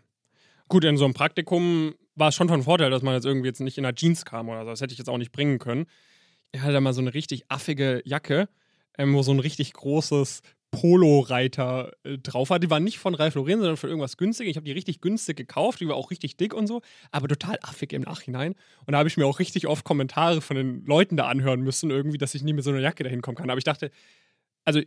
[0.68, 3.60] Gut, in so einem Praktikum war es schon von Vorteil, dass man jetzt irgendwie jetzt
[3.60, 4.70] nicht in der Jeans kam oder so.
[4.70, 5.86] Das hätte ich jetzt auch nicht bringen können.
[6.52, 8.48] Ich hatte da mal so eine richtig affige Jacke,
[8.98, 12.58] ähm, wo so ein richtig großes Polo-Reiter äh, drauf war.
[12.58, 14.48] Die war nicht von Ralph Lauren, sondern von irgendwas günstig.
[14.48, 17.58] Ich habe die richtig günstig gekauft, die war auch richtig dick und so, aber total
[17.62, 18.54] affig im Nachhinein.
[18.84, 21.90] Und da habe ich mir auch richtig oft Kommentare von den Leuten da anhören müssen,
[21.90, 23.50] irgendwie, dass ich nie mit so einer Jacke dahin kommen kann.
[23.50, 23.90] Aber ich dachte,
[24.64, 24.80] also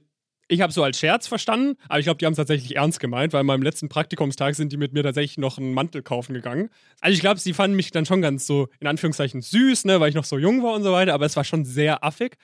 [0.50, 3.34] ich habe so als Scherz verstanden, aber ich glaube, die haben es tatsächlich ernst gemeint,
[3.34, 6.70] weil an meinem letzten Praktikumstag sind die mit mir tatsächlich noch einen Mantel kaufen gegangen.
[7.02, 10.10] Also ich glaube, sie fanden mich dann schon ganz so, in Anführungszeichen, süß, ne, weil
[10.10, 12.36] ich noch so jung war und so weiter, aber es war schon sehr affig.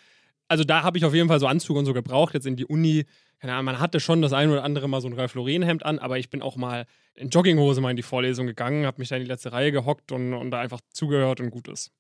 [0.48, 2.66] Also da habe ich auf jeden Fall so Anzug und so gebraucht, jetzt in die
[2.66, 3.06] Uni.
[3.40, 5.84] Keine Ahnung, man hatte schon das ein oder andere mal so ein Ralph Lauren Hemd
[5.84, 9.10] an, aber ich bin auch mal in Jogginghose mal in die Vorlesung gegangen, habe mich
[9.10, 11.92] da in die letzte Reihe gehockt und, und da einfach zugehört und gut ist.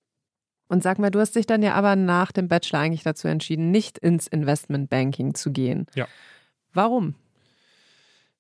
[0.68, 3.72] Und sag mal, du hast dich dann ja aber nach dem Bachelor eigentlich dazu entschieden,
[3.72, 5.86] nicht ins Investmentbanking zu gehen.
[5.96, 6.08] Ja.
[6.74, 7.16] Warum?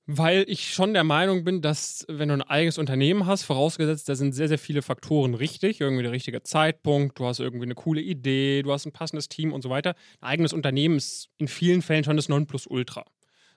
[0.07, 4.13] Weil ich schon der Meinung bin, dass wenn du ein eigenes Unternehmen hast, vorausgesetzt, da
[4.13, 8.01] sind sehr, sehr viele Faktoren richtig, irgendwie der richtige Zeitpunkt, du hast irgendwie eine coole
[8.01, 9.95] Idee, du hast ein passendes Team und so weiter.
[10.21, 13.03] Ein eigenes Unternehmen ist in vielen Fällen schon das Nonplusultra.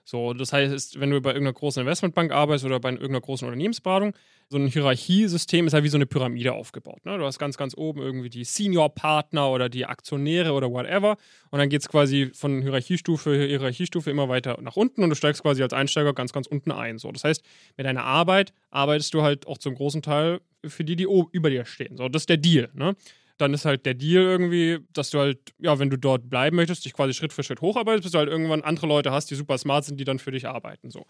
[0.09, 4.15] So, das heißt, wenn du bei irgendeiner großen Investmentbank arbeitest oder bei irgendeiner großen Unternehmensberatung,
[4.49, 7.05] so ein Hierarchiesystem ist halt wie so eine Pyramide aufgebaut.
[7.05, 7.19] Ne?
[7.19, 11.17] Du hast ganz, ganz oben irgendwie die Senior-Partner oder die Aktionäre oder whatever.
[11.51, 15.43] Und dann geht es quasi von Hierarchiestufe, Hierarchiestufe immer weiter nach unten und du steigst
[15.43, 16.97] quasi als Einsteiger ganz, ganz unten ein.
[16.97, 17.43] So, das heißt,
[17.77, 21.65] mit deiner Arbeit arbeitest du halt auch zum großen Teil für die, die über dir
[21.65, 21.97] stehen.
[21.97, 22.69] So, das ist der Deal.
[22.73, 22.95] Ne?
[23.39, 26.83] Dann ist halt der Deal irgendwie, dass du halt, ja, wenn du dort bleiben möchtest,
[26.83, 29.57] dich quasi Schritt für Schritt hocharbeitest, bis du halt irgendwann andere Leute hast, die super
[29.57, 30.91] smart sind, die dann für dich arbeiten.
[30.91, 31.05] So.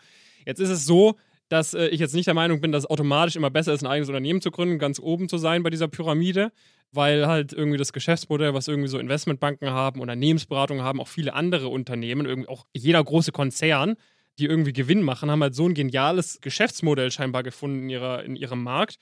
[0.46, 1.16] Jetzt ist es so,
[1.50, 3.88] dass äh, ich jetzt nicht der Meinung bin, dass es automatisch immer besser ist, ein
[3.88, 6.52] eigenes Unternehmen zu gründen, ganz oben zu sein bei dieser Pyramide,
[6.92, 11.68] weil halt irgendwie das Geschäftsmodell, was irgendwie so Investmentbanken haben, Unternehmensberatungen haben, auch viele andere
[11.68, 13.96] Unternehmen, irgendwie auch jeder große Konzern,
[14.38, 18.36] die irgendwie Gewinn machen, haben halt so ein geniales Geschäftsmodell scheinbar gefunden in, ihrer, in
[18.36, 18.98] ihrem Markt,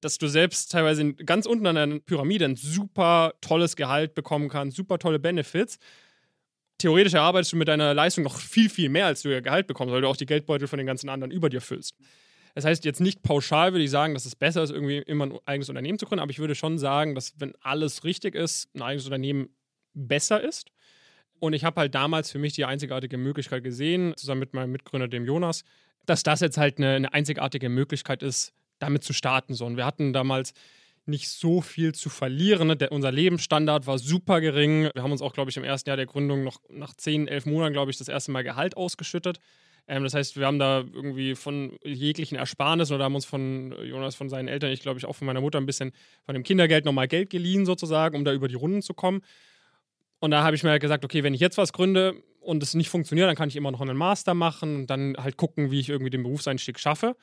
[0.00, 4.76] dass du selbst teilweise ganz unten an der Pyramide ein super tolles Gehalt bekommen kannst,
[4.76, 5.78] super tolle Benefits.
[6.78, 9.92] Theoretisch erarbeitest du mit deiner Leistung noch viel, viel mehr, als du ja Gehalt bekommst,
[9.92, 11.96] weil du auch die Geldbeutel von den ganzen anderen über dir füllst.
[12.54, 15.38] Das heißt, jetzt nicht pauschal würde ich sagen, dass es besser ist, irgendwie immer ein
[15.44, 18.82] eigenes Unternehmen zu gründen, aber ich würde schon sagen, dass, wenn alles richtig ist, ein
[18.82, 19.50] eigenes Unternehmen
[19.94, 20.70] besser ist.
[21.40, 25.08] Und ich habe halt damals für mich die einzigartige Möglichkeit gesehen, zusammen mit meinem Mitgründer,
[25.08, 25.62] dem Jonas,
[26.06, 29.54] dass das jetzt halt eine, eine einzigartige Möglichkeit ist, damit zu starten.
[29.54, 29.66] So.
[29.66, 30.54] Und wir hatten damals
[31.08, 32.68] nicht so viel zu verlieren.
[32.68, 32.76] Ne?
[32.76, 34.90] Der, unser Lebensstandard war super gering.
[34.94, 37.46] Wir haben uns auch, glaube ich, im ersten Jahr der Gründung noch nach 10, 11
[37.46, 39.40] Monaten, glaube ich, das erste Mal Gehalt ausgeschüttet.
[39.88, 44.14] Ähm, das heißt, wir haben da irgendwie von jeglichen Ersparnissen oder haben uns von Jonas,
[44.14, 45.92] von seinen Eltern, ich glaube ich auch von meiner Mutter ein bisschen
[46.24, 49.22] von dem Kindergeld nochmal Geld geliehen sozusagen, um da über die Runden zu kommen.
[50.20, 52.74] Und da habe ich mir halt gesagt, okay, wenn ich jetzt was gründe und es
[52.74, 55.80] nicht funktioniert, dann kann ich immer noch einen Master machen und dann halt gucken, wie
[55.80, 57.16] ich irgendwie den Berufseinstieg schaffe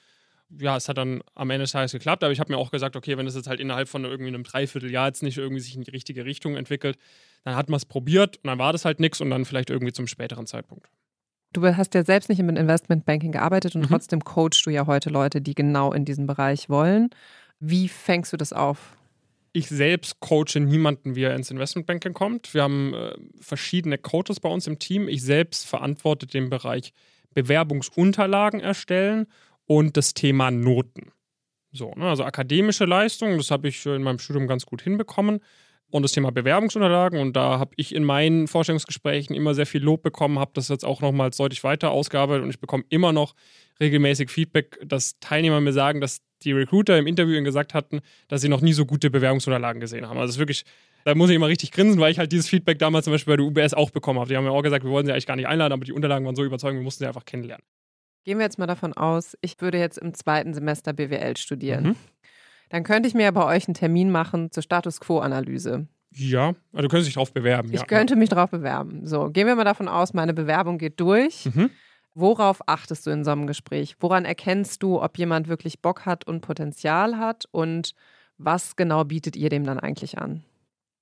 [0.49, 2.95] ja, es hat dann am Ende des Tages geklappt, aber ich habe mir auch gesagt,
[2.95, 5.81] okay, wenn es jetzt halt innerhalb von irgendwie einem Dreivierteljahr jetzt nicht irgendwie sich in
[5.81, 6.97] die richtige Richtung entwickelt,
[7.43, 9.93] dann hat man es probiert und dann war das halt nichts und dann vielleicht irgendwie
[9.93, 10.88] zum späteren Zeitpunkt.
[11.53, 13.88] Du hast ja selbst nicht im Investmentbanking gearbeitet und mhm.
[13.88, 17.10] trotzdem coachst du ja heute Leute, die genau in diesem Bereich wollen.
[17.60, 18.97] Wie fängst du das auf?
[19.53, 22.53] Ich selbst coache niemanden, wie er ins Investmentbanking kommt.
[22.53, 25.08] Wir haben äh, verschiedene Coaches bei uns im Team.
[25.08, 26.91] Ich selbst verantworte den Bereich
[27.34, 29.27] Bewerbungsunterlagen erstellen
[29.67, 31.12] und das Thema Noten.
[31.71, 35.41] So, ne, also akademische Leistung, das habe ich in meinem Studium ganz gut hinbekommen.
[35.91, 40.01] Und das Thema Bewerbungsunterlagen, und da habe ich in meinen Vorstellungsgesprächen immer sehr viel Lob
[40.01, 43.36] bekommen, habe das jetzt auch nochmals deutlich weiter ausgearbeitet und ich bekomme immer noch
[43.80, 48.49] regelmäßig Feedback, dass Teilnehmer mir sagen, dass die Recruiter im Interview gesagt hatten, dass sie
[48.49, 50.17] noch nie so gute Bewerbungsunterlagen gesehen haben.
[50.17, 50.65] Also es ist wirklich,
[51.06, 53.38] da muss ich immer richtig grinsen, weil ich halt dieses Feedback damals zum Beispiel bei
[53.38, 54.30] der UBS auch bekommen habe.
[54.30, 56.25] Die haben mir auch gesagt, wir wollen sie eigentlich gar nicht einladen, aber die Unterlagen
[56.25, 57.63] waren so überzeugend, wir mussten sie einfach kennenlernen.
[58.25, 61.83] Gehen wir jetzt mal davon aus, ich würde jetzt im zweiten Semester BWL studieren.
[61.83, 61.95] Mhm.
[62.69, 65.88] Dann könnte ich mir bei euch einen Termin machen zur Status Quo-Analyse.
[66.11, 67.71] Ja, also du könntest dich darauf bewerben.
[67.71, 67.85] Ich ja.
[67.85, 69.05] könnte mich darauf bewerben.
[69.05, 71.45] So, gehen wir mal davon aus, meine Bewerbung geht durch.
[71.45, 71.69] Mhm.
[72.15, 73.97] Worauf achtest du in so einem Gespräch?
[73.99, 77.45] Woran erkennst du, ob jemand wirklich Bock hat und Potenzial hat?
[77.51, 77.93] Und
[78.39, 80.43] was genau bietet ihr dem dann eigentlich an?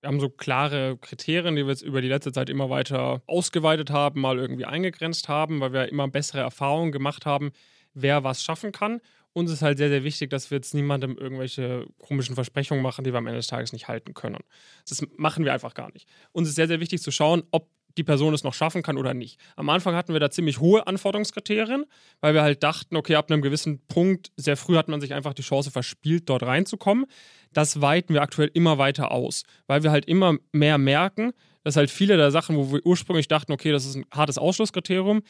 [0.03, 3.89] Wir haben so klare Kriterien, die wir jetzt über die letzte Zeit immer weiter ausgeweitet
[3.89, 7.53] haben, mal irgendwie eingegrenzt haben, weil wir immer bessere Erfahrungen gemacht haben,
[7.93, 8.99] wer was schaffen kann.
[9.31, 13.13] Uns ist halt sehr, sehr wichtig, dass wir jetzt niemandem irgendwelche komischen Versprechungen machen, die
[13.13, 14.43] wir am Ende des Tages nicht halten können.
[14.89, 16.05] Das machen wir einfach gar nicht.
[16.33, 19.13] Uns ist sehr, sehr wichtig zu schauen, ob die Person es noch schaffen kann oder
[19.13, 19.39] nicht.
[19.55, 21.85] Am Anfang hatten wir da ziemlich hohe Anforderungskriterien,
[22.21, 25.33] weil wir halt dachten, okay, ab einem gewissen Punkt, sehr früh hat man sich einfach
[25.33, 27.05] die Chance verspielt, dort reinzukommen.
[27.51, 31.91] Das weiten wir aktuell immer weiter aus, weil wir halt immer mehr merken, dass halt
[31.91, 35.21] viele der Sachen, wo wir ursprünglich dachten, okay, das ist ein hartes Ausschlusskriterium,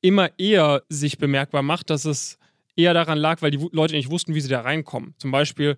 [0.00, 2.38] immer eher sich bemerkbar macht, dass es
[2.76, 5.14] eher daran lag, weil die Leute nicht wussten, wie sie da reinkommen.
[5.18, 5.76] Zum Beispiel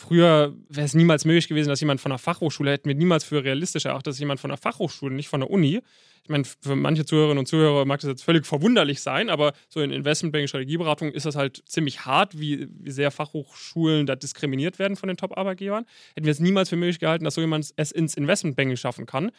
[0.00, 3.44] Früher wäre es niemals möglich gewesen, dass jemand von einer Fachhochschule, hätten wir niemals für
[3.44, 5.82] realistisch erachtet, dass jemand von einer Fachhochschule, nicht von der Uni.
[6.22, 9.82] Ich meine, für manche Zuhörerinnen und Zuhörer mag das jetzt völlig verwunderlich sein, aber so
[9.82, 14.96] in Investmentbanking, Strategieberatung ist das halt ziemlich hart, wie, wie sehr Fachhochschulen da diskriminiert werden
[14.96, 15.84] von den Top-Arbeitgebern.
[16.14, 19.32] Hätten wir es niemals für möglich gehalten, dass so jemand es ins Investmentbanking schaffen kann.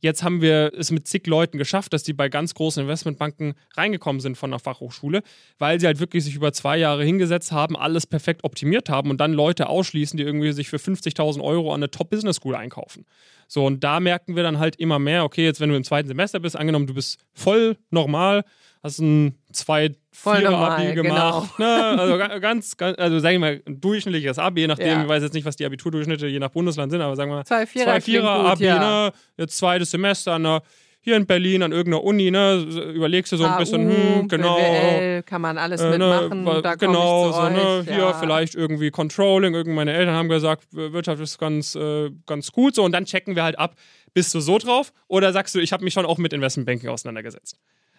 [0.00, 4.20] Jetzt haben wir es mit zig Leuten geschafft, dass die bei ganz großen Investmentbanken reingekommen
[4.20, 5.22] sind von der Fachhochschule,
[5.58, 9.18] weil sie halt wirklich sich über zwei Jahre hingesetzt haben, alles perfekt optimiert haben und
[9.20, 13.06] dann Leute ausschließen, die irgendwie sich für 50.000 Euro an eine Top-Business School einkaufen.
[13.48, 16.06] So, und da merken wir dann halt immer mehr, okay, jetzt wenn du im zweiten
[16.06, 18.44] Semester bist, angenommen, du bist voll normal,
[18.82, 21.50] hast ein zwei Vierer Abi gemacht.
[21.56, 21.68] Genau.
[21.68, 22.00] Ne?
[22.00, 25.02] Also ganz, ganz, also sage ich mal, ein durchschnittliches Abi, je nachdem, ja.
[25.02, 27.44] ich weiß jetzt nicht, was die Abiturdurchschnitte je nach Bundesland sind, aber sagen wir mal,
[27.44, 29.06] zwei Vierer, zwei Vierer Abi, ja.
[29.06, 29.12] ne?
[29.36, 30.62] jetzt zweites Semester der
[31.00, 34.56] hier in Berlin an irgendeiner Uni, ne, überlegst du so ein AU, bisschen, hm, genau.
[34.56, 37.94] BWL, kann man alles äh, ne, mitmachen, da genau, so, euch, ne, ja.
[37.94, 42.74] hier vielleicht irgendwie Controlling, irgendwie meine Eltern haben gesagt, Wirtschaft ist ganz, äh, ganz gut,
[42.74, 43.74] so, und dann checken wir halt ab,
[44.12, 47.56] bist du so drauf oder sagst du, ich habe mich schon auch mit Investmentbanking auseinandergesetzt?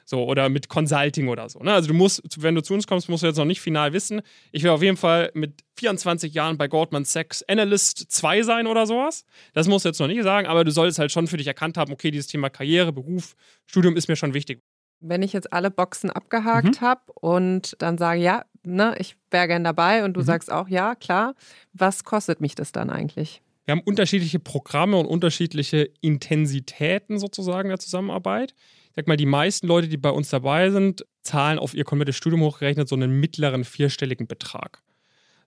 [0.09, 1.59] So, oder mit Consulting oder so.
[1.59, 1.71] Ne?
[1.71, 4.23] Also du musst, wenn du zu uns kommst, musst du jetzt noch nicht final wissen.
[4.51, 8.87] Ich will auf jeden Fall mit 24 Jahren bei Goldman Sachs Analyst 2 sein oder
[8.87, 9.23] sowas.
[9.53, 11.77] Das musst du jetzt noch nicht sagen, aber du solltest halt schon für dich erkannt
[11.77, 13.35] haben, okay, dieses Thema Karriere, Beruf,
[13.67, 14.63] Studium ist mir schon wichtig.
[14.99, 16.81] Wenn ich jetzt alle Boxen abgehakt mhm.
[16.81, 20.25] habe und dann sage, ja, ne, ich wäre gern dabei und du mhm.
[20.25, 21.35] sagst auch, ja, klar,
[21.73, 23.43] was kostet mich das dann eigentlich?
[23.65, 28.55] Wir haben unterschiedliche Programme und unterschiedliche Intensitäten sozusagen der Zusammenarbeit
[28.99, 32.41] sag mal, die meisten Leute, die bei uns dabei sind, zahlen auf ihr komplettes Studium
[32.41, 34.81] hochgerechnet so einen mittleren vierstelligen Betrag.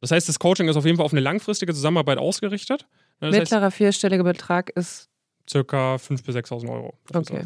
[0.01, 2.87] Das heißt, das Coaching ist auf jeden Fall auf eine langfristige Zusammenarbeit ausgerichtet.
[3.21, 5.11] Das Mittlerer heißt, vierstelliger Betrag ist
[5.49, 6.99] circa 5.000 bis 6.000 Euro.
[7.13, 7.45] Okay.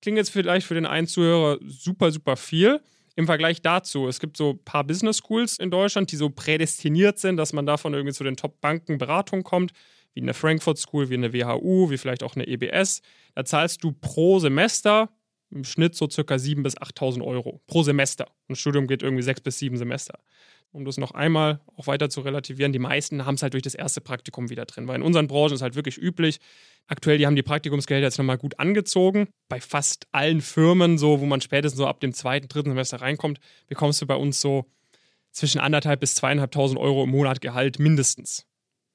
[0.00, 2.80] Klingt jetzt vielleicht für den einen Zuhörer super, super viel.
[3.14, 7.18] Im Vergleich dazu, es gibt so ein paar Business Schools in Deutschland, die so prädestiniert
[7.18, 9.72] sind, dass man davon irgendwie zu den Top-Banken Beratung kommt,
[10.14, 13.02] wie eine Frankfurt School, wie eine WHU, wie vielleicht auch eine EBS.
[13.34, 15.10] Da zahlst du pro Semester
[15.54, 18.26] im Schnitt so circa 7.000 bis 8.000 Euro pro Semester.
[18.48, 20.18] Ein Studium geht irgendwie sechs bis sieben Semester.
[20.72, 23.76] Um das noch einmal auch weiter zu relativieren, die meisten haben es halt durch das
[23.76, 26.40] erste Praktikum wieder drin, weil in unseren Branchen ist halt wirklich üblich.
[26.88, 29.28] Aktuell, die haben die Praktikumsgelder jetzt nochmal gut angezogen.
[29.48, 33.38] Bei fast allen Firmen, so wo man spätestens so ab dem zweiten, dritten Semester reinkommt,
[33.68, 34.66] bekommst du bei uns so
[35.30, 38.44] zwischen anderthalb bis zweieinhalbtausend Euro im Monat Gehalt mindestens.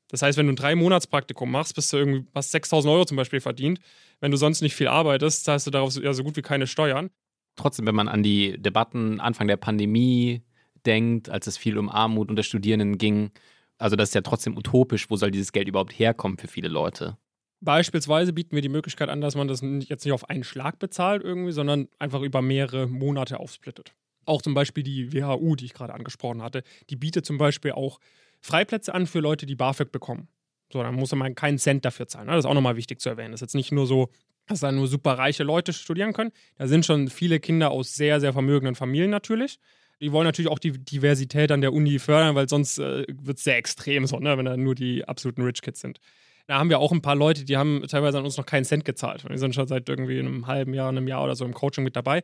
[0.09, 3.05] Das heißt, wenn du ein drei Monats Praktikum machst, bist du irgendwie hast 6.000 Euro
[3.05, 3.79] zum Beispiel verdient.
[4.21, 7.09] Wenn du sonst nicht viel arbeitest, zahlst du darauf ja so gut wie keine Steuern.
[7.55, 10.43] Trotzdem, wenn man an die Debatten Anfang der Pandemie
[10.85, 13.31] denkt, als es viel um Armut unter Studierenden ging,
[13.77, 17.17] also das ist ja trotzdem utopisch, wo soll dieses Geld überhaupt herkommen für viele Leute?
[17.61, 21.23] Beispielsweise bieten wir die Möglichkeit an, dass man das jetzt nicht auf einen Schlag bezahlt
[21.23, 23.93] irgendwie, sondern einfach über mehrere Monate aufsplittet.
[24.25, 27.99] Auch zum Beispiel die WHU, die ich gerade angesprochen hatte, die bietet zum Beispiel auch
[28.41, 30.29] Freiplätze an für Leute, die BAföG bekommen.
[30.71, 32.27] So, dann muss man keinen Cent dafür zahlen.
[32.27, 32.33] Ne?
[32.33, 33.31] Das ist auch nochmal wichtig zu erwähnen.
[33.31, 34.09] Das ist jetzt nicht nur so,
[34.47, 36.31] dass da nur super reiche Leute studieren können.
[36.57, 39.59] Da sind schon viele Kinder aus sehr, sehr vermögenden Familien natürlich.
[40.01, 43.43] Die wollen natürlich auch die Diversität an der Uni fördern, weil sonst äh, wird es
[43.43, 44.37] sehr extrem, so, ne?
[44.37, 45.99] wenn da nur die absoluten Rich Kids sind.
[46.47, 48.85] Da haben wir auch ein paar Leute, die haben teilweise an uns noch keinen Cent
[48.85, 49.23] gezahlt.
[49.29, 51.95] Die sind schon seit irgendwie einem halben Jahr, einem Jahr oder so im Coaching mit
[51.95, 52.23] dabei.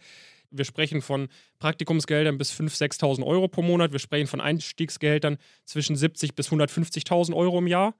[0.49, 1.27] Wir sprechen von
[1.59, 3.91] Praktikumsgeldern bis 5.000, 6.000 Euro pro Monat.
[3.91, 7.93] Wir sprechen von Einstiegsgeldern zwischen 70.000 bis 150.000 Euro im Jahr.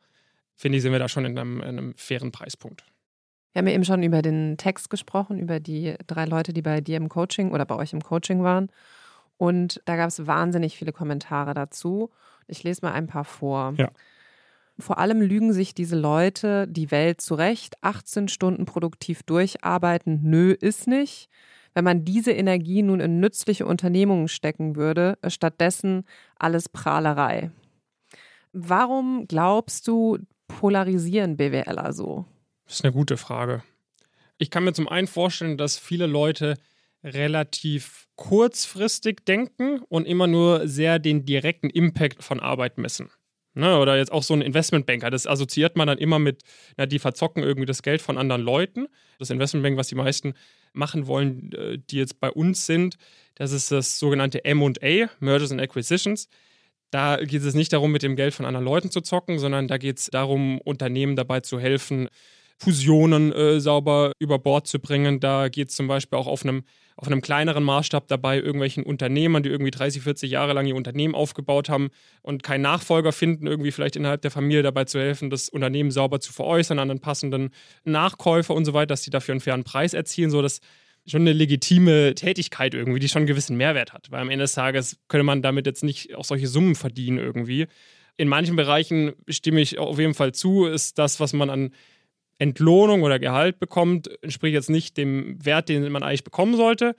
[0.55, 2.83] Finde ich, sind wir da schon in einem, in einem fairen Preispunkt.
[3.51, 6.81] Wir haben ja eben schon über den Text gesprochen, über die drei Leute, die bei
[6.81, 8.69] dir im Coaching oder bei euch im Coaching waren.
[9.37, 12.09] Und da gab es wahnsinnig viele Kommentare dazu.
[12.47, 13.73] Ich lese mal ein paar vor.
[13.77, 13.91] Ja.
[14.77, 17.75] Vor allem lügen sich diese Leute die Welt zurecht.
[17.81, 21.29] 18 Stunden produktiv durcharbeiten, nö, ist nicht
[21.75, 26.05] wenn man diese Energie nun in nützliche Unternehmungen stecken würde, stattdessen
[26.39, 27.51] alles Prahlerei.
[28.53, 32.25] Warum glaubst du, polarisieren BWLer so?
[32.65, 33.63] Das ist eine gute Frage.
[34.37, 36.55] Ich kann mir zum einen vorstellen, dass viele Leute
[37.03, 43.09] relativ kurzfristig denken und immer nur sehr den direkten Impact von Arbeit messen.
[43.57, 46.41] Ne, oder jetzt auch so ein Investmentbanker, das assoziiert man dann immer mit,
[46.75, 48.87] na, die verzocken irgendwie das Geld von anderen Leuten.
[49.17, 50.33] Das Investmentbank, was die meisten
[50.73, 52.97] machen wollen, äh, die jetzt bei uns sind,
[53.35, 56.27] das ist das sogenannte MA, Mergers and Acquisitions.
[56.91, 59.77] Da geht es nicht darum, mit dem Geld von anderen Leuten zu zocken, sondern da
[59.77, 62.07] geht es darum, Unternehmen dabei zu helfen,
[62.57, 65.19] Fusionen äh, sauber über Bord zu bringen.
[65.19, 66.63] Da geht es zum Beispiel auch auf einem,
[66.95, 71.15] auf einem kleineren Maßstab dabei, irgendwelchen Unternehmern, die irgendwie 30, 40 Jahre lang ihr Unternehmen
[71.15, 71.89] aufgebaut haben
[72.21, 76.21] und keinen Nachfolger finden, irgendwie vielleicht innerhalb der Familie dabei zu helfen, das Unternehmen sauber
[76.21, 77.49] zu veräußern an einen passenden
[77.83, 80.29] Nachkäufer und so weiter, dass die dafür einen fairen Preis erzielen.
[80.29, 80.61] So, das
[81.07, 84.11] schon eine legitime Tätigkeit irgendwie, die schon einen gewissen Mehrwert hat.
[84.11, 87.67] Weil am Ende des Tages könnte man damit jetzt nicht auch solche Summen verdienen irgendwie.
[88.17, 91.71] In manchen Bereichen stimme ich auf jeden Fall zu, ist das, was man an
[92.37, 96.95] Entlohnung oder Gehalt bekommt, entspricht jetzt nicht dem Wert, den man eigentlich bekommen sollte.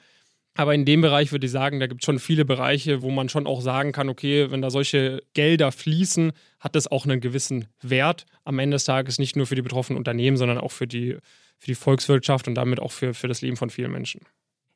[0.54, 3.28] Aber in dem Bereich würde ich sagen, da gibt es schon viele Bereiche, wo man
[3.28, 7.66] schon auch sagen kann, okay, wenn da solche Gelder fließen, hat das auch einen gewissen
[7.82, 11.18] Wert am Ende des Tages, nicht nur für die betroffenen Unternehmen, sondern auch für die,
[11.58, 14.20] für die Volkswirtschaft und damit auch für, für das Leben von vielen Menschen.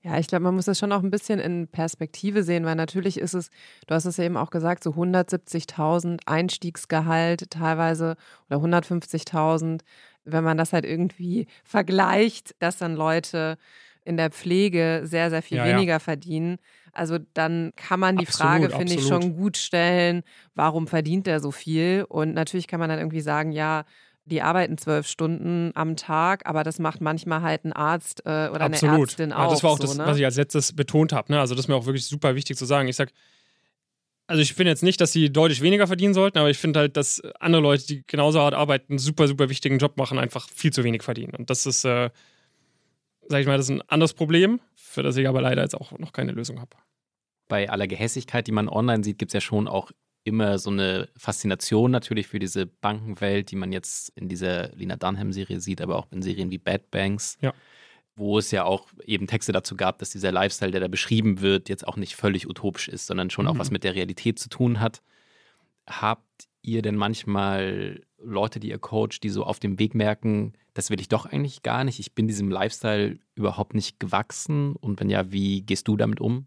[0.02, 3.20] Ja, ich glaube, man muss das schon auch ein bisschen in Perspektive sehen, weil natürlich
[3.20, 3.50] ist es,
[3.86, 8.16] du hast es ja eben auch gesagt, so 170.000 Einstiegsgehalt teilweise
[8.48, 9.80] oder 150.000
[10.24, 13.56] wenn man das halt irgendwie vergleicht, dass dann Leute
[14.04, 15.98] in der Pflege sehr, sehr viel ja, weniger ja.
[15.98, 16.58] verdienen.
[16.92, 20.22] Also dann kann man die absolut, Frage, finde ich, schon gut stellen,
[20.54, 22.04] warum verdient der so viel?
[22.08, 23.84] Und natürlich kann man dann irgendwie sagen, ja,
[24.24, 28.62] die arbeiten zwölf Stunden am Tag, aber das macht manchmal halt ein Arzt äh, oder
[28.62, 28.94] absolut.
[28.94, 29.44] eine Ärztin auch.
[29.44, 30.06] Ja, das war auch so, das, ne?
[30.06, 31.32] was ich als letztes betont habe.
[31.32, 31.40] Ne?
[31.40, 32.88] Also das ist mir auch wirklich super wichtig zu sagen.
[32.88, 33.12] Ich sage,
[34.26, 36.96] also ich finde jetzt nicht, dass sie deutlich weniger verdienen sollten, aber ich finde halt,
[36.96, 40.72] dass andere Leute, die genauso hart arbeiten, einen super, super wichtigen Job machen, einfach viel
[40.72, 41.34] zu wenig verdienen.
[41.34, 42.10] Und das ist, äh,
[43.28, 45.98] sag ich mal, das ist ein anderes Problem, für das ich aber leider jetzt auch
[45.98, 46.76] noch keine Lösung habe.
[47.48, 49.90] Bei aller Gehässigkeit, die man online sieht, gibt es ja schon auch
[50.24, 55.60] immer so eine Faszination natürlich für diese Bankenwelt, die man jetzt in dieser Lina Dunham-Serie
[55.60, 57.38] sieht, aber auch in Serien wie Bad Banks.
[57.40, 57.54] Ja
[58.20, 61.68] wo es ja auch eben Texte dazu gab, dass dieser Lifestyle, der da beschrieben wird,
[61.68, 63.52] jetzt auch nicht völlig utopisch ist, sondern schon mhm.
[63.52, 65.02] auch was mit der Realität zu tun hat.
[65.86, 70.90] Habt ihr denn manchmal Leute, die ihr coacht, die so auf dem Weg merken, das
[70.90, 74.76] will ich doch eigentlich gar nicht, ich bin diesem Lifestyle überhaupt nicht gewachsen?
[74.76, 76.46] Und wenn ja, wie gehst du damit um?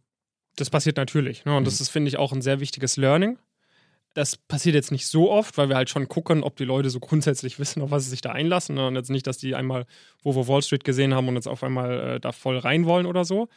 [0.55, 1.43] Das passiert natürlich.
[1.43, 1.57] Ne?
[1.57, 1.65] Und mhm.
[1.65, 3.39] das ist, finde ich, auch ein sehr wichtiges Learning.
[4.13, 6.99] Das passiert jetzt nicht so oft, weil wir halt schon gucken, ob die Leute so
[6.99, 8.75] grundsätzlich wissen, auf was sie sich da einlassen.
[8.75, 8.87] Ne?
[8.87, 9.85] Und jetzt nicht, dass die einmal
[10.23, 13.25] Wolf Wall Street gesehen haben und jetzt auf einmal äh, da voll rein wollen oder
[13.25, 13.49] so.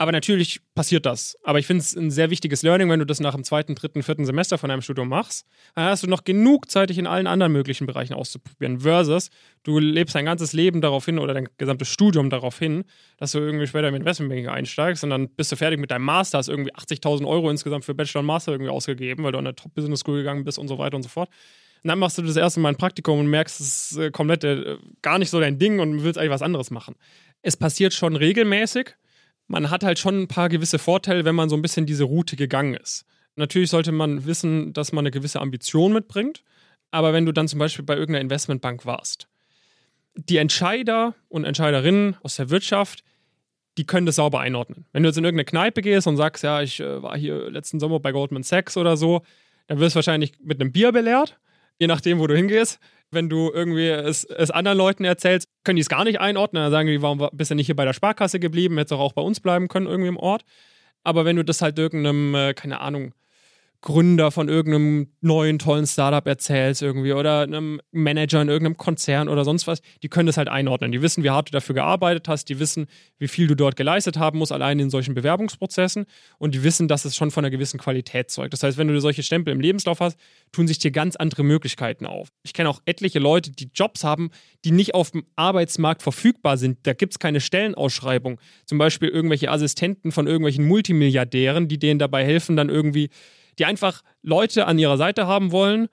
[0.00, 1.36] Aber natürlich passiert das.
[1.42, 4.04] Aber ich finde es ein sehr wichtiges Learning, wenn du das nach dem zweiten, dritten,
[4.04, 5.44] vierten Semester von einem Studium machst.
[5.74, 8.78] Dann hast du noch genug Zeit, dich in allen anderen möglichen Bereichen auszuprobieren.
[8.78, 9.30] Versus,
[9.64, 12.84] du lebst dein ganzes Leben darauf hin oder dein gesamtes Studium darauf hin,
[13.16, 16.38] dass du irgendwie später im Investmentbanking einsteigst und dann bist du fertig mit deinem Master,
[16.38, 19.56] hast irgendwie 80.000 Euro insgesamt für Bachelor und Master irgendwie ausgegeben, weil du an der
[19.56, 21.28] Top-Business School gegangen bist und so weiter und so fort.
[21.82, 24.44] Und dann machst du das erste Mal ein Praktikum und merkst, es ist äh, komplett
[24.44, 26.94] äh, gar nicht so dein Ding und willst eigentlich was anderes machen.
[27.42, 28.94] Es passiert schon regelmäßig
[29.48, 32.36] man hat halt schon ein paar gewisse Vorteile, wenn man so ein bisschen diese Route
[32.36, 33.04] gegangen ist.
[33.34, 36.44] Natürlich sollte man wissen, dass man eine gewisse Ambition mitbringt,
[36.90, 39.28] aber wenn du dann zum Beispiel bei irgendeiner Investmentbank warst,
[40.14, 43.04] die Entscheider und Entscheiderinnen aus der Wirtschaft,
[43.78, 44.86] die können das sauber einordnen.
[44.92, 47.78] Wenn du jetzt in irgendeine Kneipe gehst und sagst, ja, ich äh, war hier letzten
[47.78, 49.22] Sommer bei Goldman Sachs oder so,
[49.68, 51.38] dann wirst du wahrscheinlich mit einem Bier belehrt,
[51.78, 55.82] je nachdem, wo du hingehst wenn du irgendwie es, es anderen Leuten erzählst, können die
[55.82, 56.62] es gar nicht einordnen.
[56.62, 58.76] Dann sagen die, warum bist du nicht hier bei der Sparkasse geblieben?
[58.76, 60.42] Hättest doch auch bei uns bleiben können, irgendwie im Ort.
[61.04, 63.14] Aber wenn du das halt irgendeinem, äh, keine Ahnung,
[63.80, 69.44] Gründer von irgendeinem neuen tollen Startup erzählst irgendwie oder einem Manager in irgendeinem Konzern oder
[69.44, 70.90] sonst was, die können das halt einordnen.
[70.90, 72.86] Die wissen, wie hart du dafür gearbeitet hast, die wissen,
[73.18, 76.06] wie viel du dort geleistet haben musst, allein in solchen Bewerbungsprozessen
[76.38, 78.52] und die wissen, dass es schon von einer gewissen Qualität zeugt.
[78.52, 80.18] Das heißt, wenn du solche Stempel im Lebenslauf hast,
[80.50, 82.28] tun sich dir ganz andere Möglichkeiten auf.
[82.42, 84.30] Ich kenne auch etliche Leute, die Jobs haben,
[84.64, 86.78] die nicht auf dem Arbeitsmarkt verfügbar sind.
[86.82, 88.40] Da gibt es keine Stellenausschreibung.
[88.64, 93.10] Zum Beispiel irgendwelche Assistenten von irgendwelchen Multimilliardären, die denen dabei helfen, dann irgendwie
[93.58, 95.88] die einfach Leute an ihrer Seite haben wollen,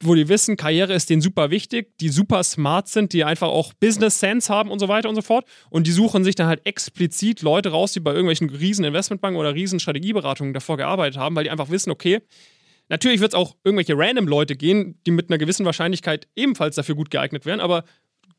[0.00, 3.72] wo die wissen, Karriere ist denen super wichtig, die super smart sind, die einfach auch
[3.74, 5.46] Business Sense haben und so weiter und so fort.
[5.70, 9.54] Und die suchen sich dann halt explizit Leute raus, die bei irgendwelchen riesen Investmentbanken oder
[9.54, 12.20] riesen Strategieberatungen davor gearbeitet haben, weil die einfach wissen, okay,
[12.88, 16.94] natürlich wird es auch irgendwelche random Leute gehen, die mit einer gewissen Wahrscheinlichkeit ebenfalls dafür
[16.94, 17.82] gut geeignet wären, aber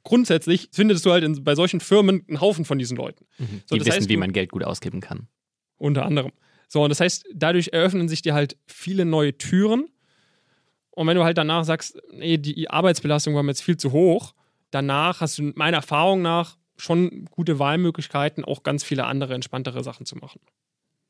[0.04, 3.26] grundsätzlich findest du halt in, bei solchen Firmen einen Haufen von diesen Leuten.
[3.38, 3.62] Mhm.
[3.66, 5.28] So, die wissen, heißt, wie man Geld gut ausgeben kann.
[5.78, 6.32] Unter anderem.
[6.70, 9.89] So, und das heißt, dadurch eröffnen sich dir halt viele neue Türen.
[10.91, 14.34] Und wenn du halt danach sagst, nee, die Arbeitsbelastung war mir jetzt viel zu hoch,
[14.72, 20.05] danach hast du meiner Erfahrung nach schon gute Wahlmöglichkeiten, auch ganz viele andere entspanntere Sachen
[20.05, 20.39] zu machen.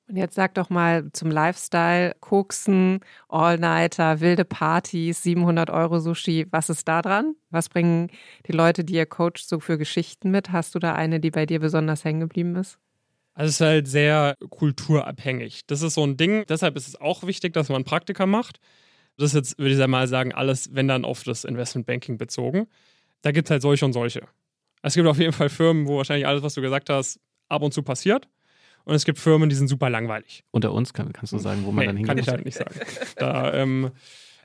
[0.07, 6.47] Und jetzt sag doch mal zum Lifestyle, Koksen, All-Nighter, wilde Partys, 700 Euro Sushi.
[6.49, 7.36] Was ist da dran?
[7.51, 8.10] Was bringen
[8.47, 10.51] die Leute, die ihr coacht, so für Geschichten mit?
[10.51, 12.80] Hast du da eine, die bei dir besonders hängen geblieben ist?
[13.40, 15.62] Also es ist halt sehr kulturabhängig.
[15.66, 16.44] Das ist so ein Ding.
[16.50, 18.60] Deshalb ist es auch wichtig, dass man Praktika macht.
[19.16, 22.68] Das ist jetzt, würde ich mal sagen, alles, wenn dann auf das Investmentbanking bezogen.
[23.22, 24.28] Da gibt es halt solche und solche.
[24.82, 27.74] Es gibt auf jeden Fall Firmen, wo wahrscheinlich alles, was du gesagt hast, ab und
[27.74, 28.28] zu passiert.
[28.84, 30.44] Und es gibt Firmen, die sind super langweilig.
[30.52, 32.10] Unter uns kann, kannst du sagen, wo man nee, dann hingeht?
[32.10, 32.76] Kann ich halt nicht sagen.
[33.16, 33.92] Da, ähm,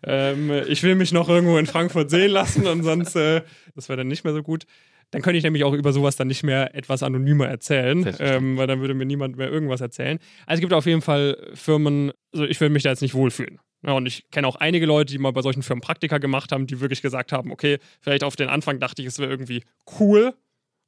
[0.04, 3.42] ähm, ich will mich noch irgendwo in Frankfurt sehen lassen und sonst, äh,
[3.74, 4.66] das wäre dann nicht mehr so gut.
[5.10, 8.66] Dann könnte ich nämlich auch über sowas dann nicht mehr etwas anonymer erzählen, ähm, weil
[8.66, 10.18] dann würde mir niemand mehr irgendwas erzählen.
[10.46, 13.60] Also es gibt auf jeden Fall Firmen, also ich würde mich da jetzt nicht wohlfühlen.
[13.86, 16.66] Ja, und ich kenne auch einige Leute, die mal bei solchen Firmen Praktika gemacht haben,
[16.66, 19.62] die wirklich gesagt haben, okay, vielleicht auf den Anfang dachte ich, es wäre irgendwie
[20.00, 20.34] cool.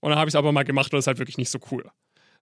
[0.01, 1.59] Und dann habe ich es aber mal gemacht und es ist halt wirklich nicht so
[1.71, 1.85] cool.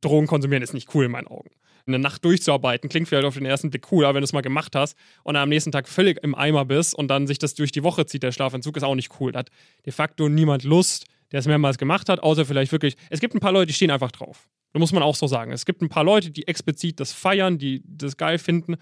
[0.00, 1.50] Drogen konsumieren ist nicht cool in meinen Augen.
[1.86, 4.40] Eine Nacht durchzuarbeiten klingt vielleicht auf den ersten Blick cool, aber wenn du es mal
[4.40, 7.54] gemacht hast und dann am nächsten Tag völlig im Eimer bist und dann sich das
[7.54, 9.32] durch die Woche zieht, der Schlafentzug, ist auch nicht cool.
[9.32, 9.50] Da hat
[9.84, 12.96] de facto niemand Lust, der es mehrmals gemacht hat, außer vielleicht wirklich.
[13.10, 14.48] Es gibt ein paar Leute, die stehen einfach drauf.
[14.72, 15.52] Das muss man auch so sagen.
[15.52, 18.76] Es gibt ein paar Leute, die explizit das feiern, die das geil finden.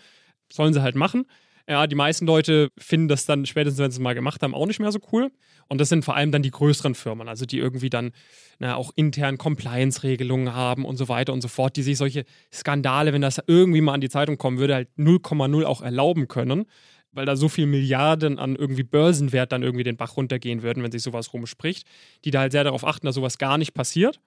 [0.50, 1.26] Sollen sie halt machen.
[1.68, 4.66] Ja, die meisten Leute finden das dann spätestens, wenn sie es mal gemacht haben, auch
[4.66, 5.30] nicht mehr so cool.
[5.68, 8.10] Und das sind vor allem dann die größeren Firmen, also die irgendwie dann
[8.58, 13.12] na, auch intern Compliance-Regelungen haben und so weiter und so fort, die sich solche Skandale,
[13.12, 16.66] wenn das irgendwie mal an die Zeitung kommen würde, halt 0,0 auch erlauben können,
[17.12, 20.92] weil da so viel Milliarden an irgendwie Börsenwert dann irgendwie den Bach runtergehen würden, wenn
[20.92, 21.86] sich sowas rumspricht,
[22.24, 24.20] die da halt sehr darauf achten, dass sowas gar nicht passiert.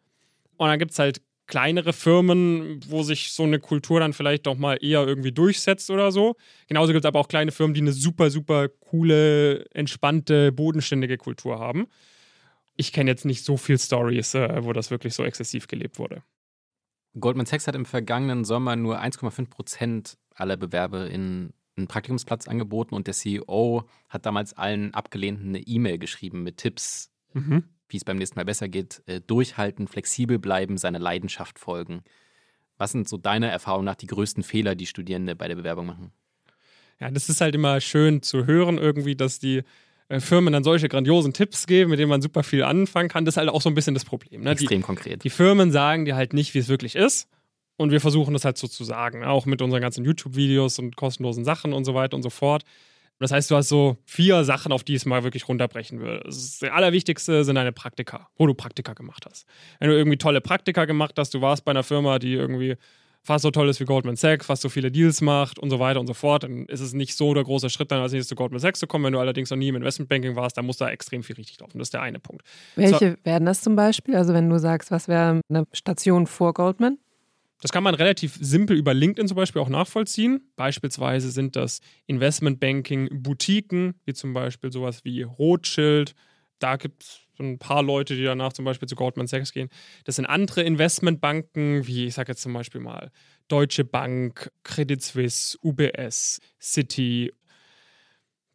[0.58, 4.56] Und dann gibt es halt kleinere Firmen, wo sich so eine Kultur dann vielleicht doch
[4.56, 6.36] mal eher irgendwie durchsetzt oder so.
[6.68, 11.60] Genauso gibt es aber auch kleine Firmen, die eine super, super coole, entspannte, bodenständige Kultur
[11.60, 11.88] haben.
[12.78, 16.24] Ich kenne jetzt nicht so viele Stories, äh, wo das wirklich so exzessiv gelebt wurde.
[17.18, 23.08] Goldman Sachs hat im vergangenen Sommer nur 1,5 Prozent aller BewerberInnen einen Praktikumsplatz angeboten und
[23.08, 28.18] der CEO hat damals allen Abgelehnten eine E-Mail geschrieben mit Tipps, mhm wie es beim
[28.18, 32.02] nächsten Mal besser geht, äh, durchhalten, flexibel bleiben, seiner Leidenschaft folgen.
[32.78, 36.12] Was sind so deiner Erfahrung nach die größten Fehler, die Studierende bei der Bewerbung machen?
[37.00, 39.64] Ja, das ist halt immer schön zu hören, irgendwie, dass die
[40.08, 43.26] äh, Firmen dann solche grandiosen Tipps geben, mit denen man super viel anfangen kann.
[43.26, 44.42] Das ist halt auch so ein bisschen das Problem.
[44.42, 44.52] Ne?
[44.52, 45.24] Extrem die, konkret.
[45.24, 47.30] Die Firmen sagen dir halt nicht, wie es wirklich ist.
[47.78, 51.44] Und wir versuchen das halt so zu sagen, auch mit unseren ganzen YouTube-Videos und kostenlosen
[51.44, 52.64] Sachen und so weiter und so fort.
[53.20, 56.24] Das heißt, du hast so vier Sachen, auf die es mal wirklich runterbrechen würde.
[56.26, 59.46] Das Allerwichtigste sind deine Praktika, wo du Praktika gemacht hast.
[59.80, 62.76] Wenn du irgendwie tolle Praktika gemacht hast, du warst bei einer Firma, die irgendwie
[63.26, 66.00] fast so toll ist wie Goldman Sachs, fast so viele Deals macht und so weiter
[66.00, 68.36] und so fort, dann ist es nicht so der große Schritt, dann als nächstes zu
[68.36, 69.06] Goldman Sachs zu kommen.
[69.06, 71.80] Wenn du allerdings noch nie im Investmentbanking warst, dann muss da extrem viel richtig laufen.
[71.80, 72.46] Das ist der eine Punkt.
[72.76, 74.16] Welche so, wären das zum Beispiel?
[74.16, 77.00] Also wenn du sagst, was wäre eine Station vor Goldman?
[77.66, 80.52] Das kann man relativ simpel über LinkedIn zum Beispiel auch nachvollziehen.
[80.56, 86.14] Beispielsweise sind das Investmentbanking-Boutiquen, wie zum Beispiel sowas wie Rothschild.
[86.60, 89.70] Da gibt es ein paar Leute, die danach zum Beispiel zu Goldman Sachs gehen.
[90.04, 93.10] Das sind andere Investmentbanken, wie ich sage jetzt zum Beispiel mal
[93.48, 97.34] Deutsche Bank, Credit Suisse, UBS, Citi.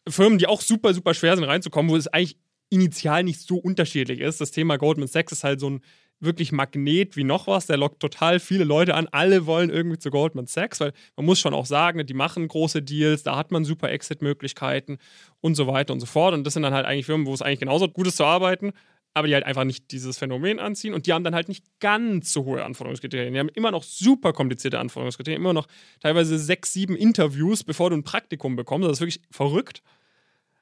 [0.09, 2.39] Firmen, die auch super, super schwer sind reinzukommen, wo es eigentlich
[2.69, 4.41] initial nicht so unterschiedlich ist.
[4.41, 5.81] Das Thema Goldman Sachs ist halt so ein
[6.21, 7.67] wirklich Magnet wie noch was.
[7.67, 9.09] Der lockt total viele Leute an.
[9.11, 12.83] Alle wollen irgendwie zu Goldman Sachs, weil man muss schon auch sagen, die machen große
[12.83, 14.99] Deals, da hat man super Exit-Möglichkeiten
[15.41, 16.35] und so weiter und so fort.
[16.35, 18.73] Und das sind dann halt eigentlich Firmen, wo es eigentlich genauso gut ist zu arbeiten,
[19.15, 22.33] aber die halt einfach nicht dieses Phänomen anziehen und die haben dann halt nicht ganz
[22.33, 23.33] so hohe Anforderungskriterien.
[23.33, 25.67] Die haben immer noch super komplizierte Anforderungskriterien, immer noch
[26.01, 28.87] teilweise sechs, sieben Interviews, bevor du ein Praktikum bekommst.
[28.87, 29.83] Das ist wirklich verrückt.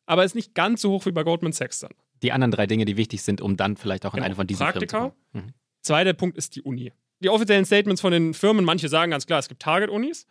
[0.07, 1.93] Aber ist nicht ganz so hoch wie bei Goldman Sachs dann
[2.23, 4.27] die anderen drei Dinge, die wichtig sind, um dann vielleicht auch in genau.
[4.27, 4.99] eine von diesen Praktika.
[4.99, 5.47] Firmen zu kommen.
[5.47, 5.55] Mhm.
[5.83, 6.93] Zweiter Punkt ist die Uni.
[7.21, 10.27] Die offiziellen Statements von den Firmen, manche sagen ganz klar, es gibt Target-Unis,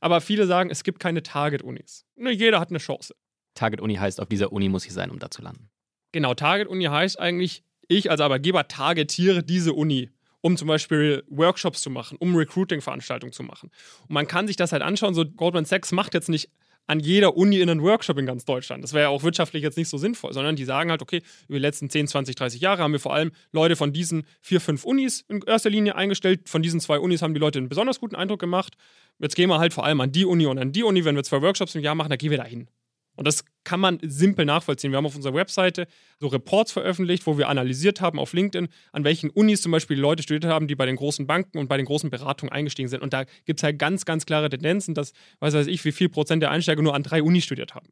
[0.00, 2.04] aber viele sagen, es gibt keine Target-Unis.
[2.16, 3.14] Jeder hat eine Chance.
[3.54, 5.70] Target-Uni heißt, auf dieser Uni muss ich sein, um da zu landen.
[6.12, 10.10] Genau, Target-Uni heißt eigentlich, ich als Arbeitgeber targetiere diese Uni,
[10.40, 13.70] um zum Beispiel Workshops zu machen, um Recruiting-Veranstaltungen zu machen.
[14.02, 16.50] Und man kann sich das halt anschauen, so Goldman Sachs macht jetzt nicht
[16.86, 18.84] an jeder Uni in einen Workshop in ganz Deutschland.
[18.84, 21.58] Das wäre ja auch wirtschaftlich jetzt nicht so sinnvoll, sondern die sagen halt, okay, über
[21.58, 24.84] die letzten 10, 20, 30 Jahre haben wir vor allem Leute von diesen vier, fünf
[24.84, 26.48] Unis in erster Linie eingestellt.
[26.48, 28.74] Von diesen zwei Unis haben die Leute einen besonders guten Eindruck gemacht.
[29.18, 31.04] Jetzt gehen wir halt vor allem an die Uni und an die Uni.
[31.04, 32.68] Wenn wir zwei Workshops im Jahr machen, dann gehen wir da hin.
[33.16, 34.92] Und das kann man simpel nachvollziehen.
[34.92, 35.86] Wir haben auf unserer Webseite
[36.20, 40.22] so Reports veröffentlicht, wo wir analysiert haben auf LinkedIn, an welchen Unis zum Beispiel Leute
[40.22, 43.02] studiert haben, die bei den großen Banken und bei den großen Beratungen eingestiegen sind.
[43.02, 46.08] Und da gibt es halt ganz, ganz klare Tendenzen, dass, weiß weiß ich, wie viel
[46.08, 47.88] Prozent der Einsteiger nur an drei Unis studiert haben.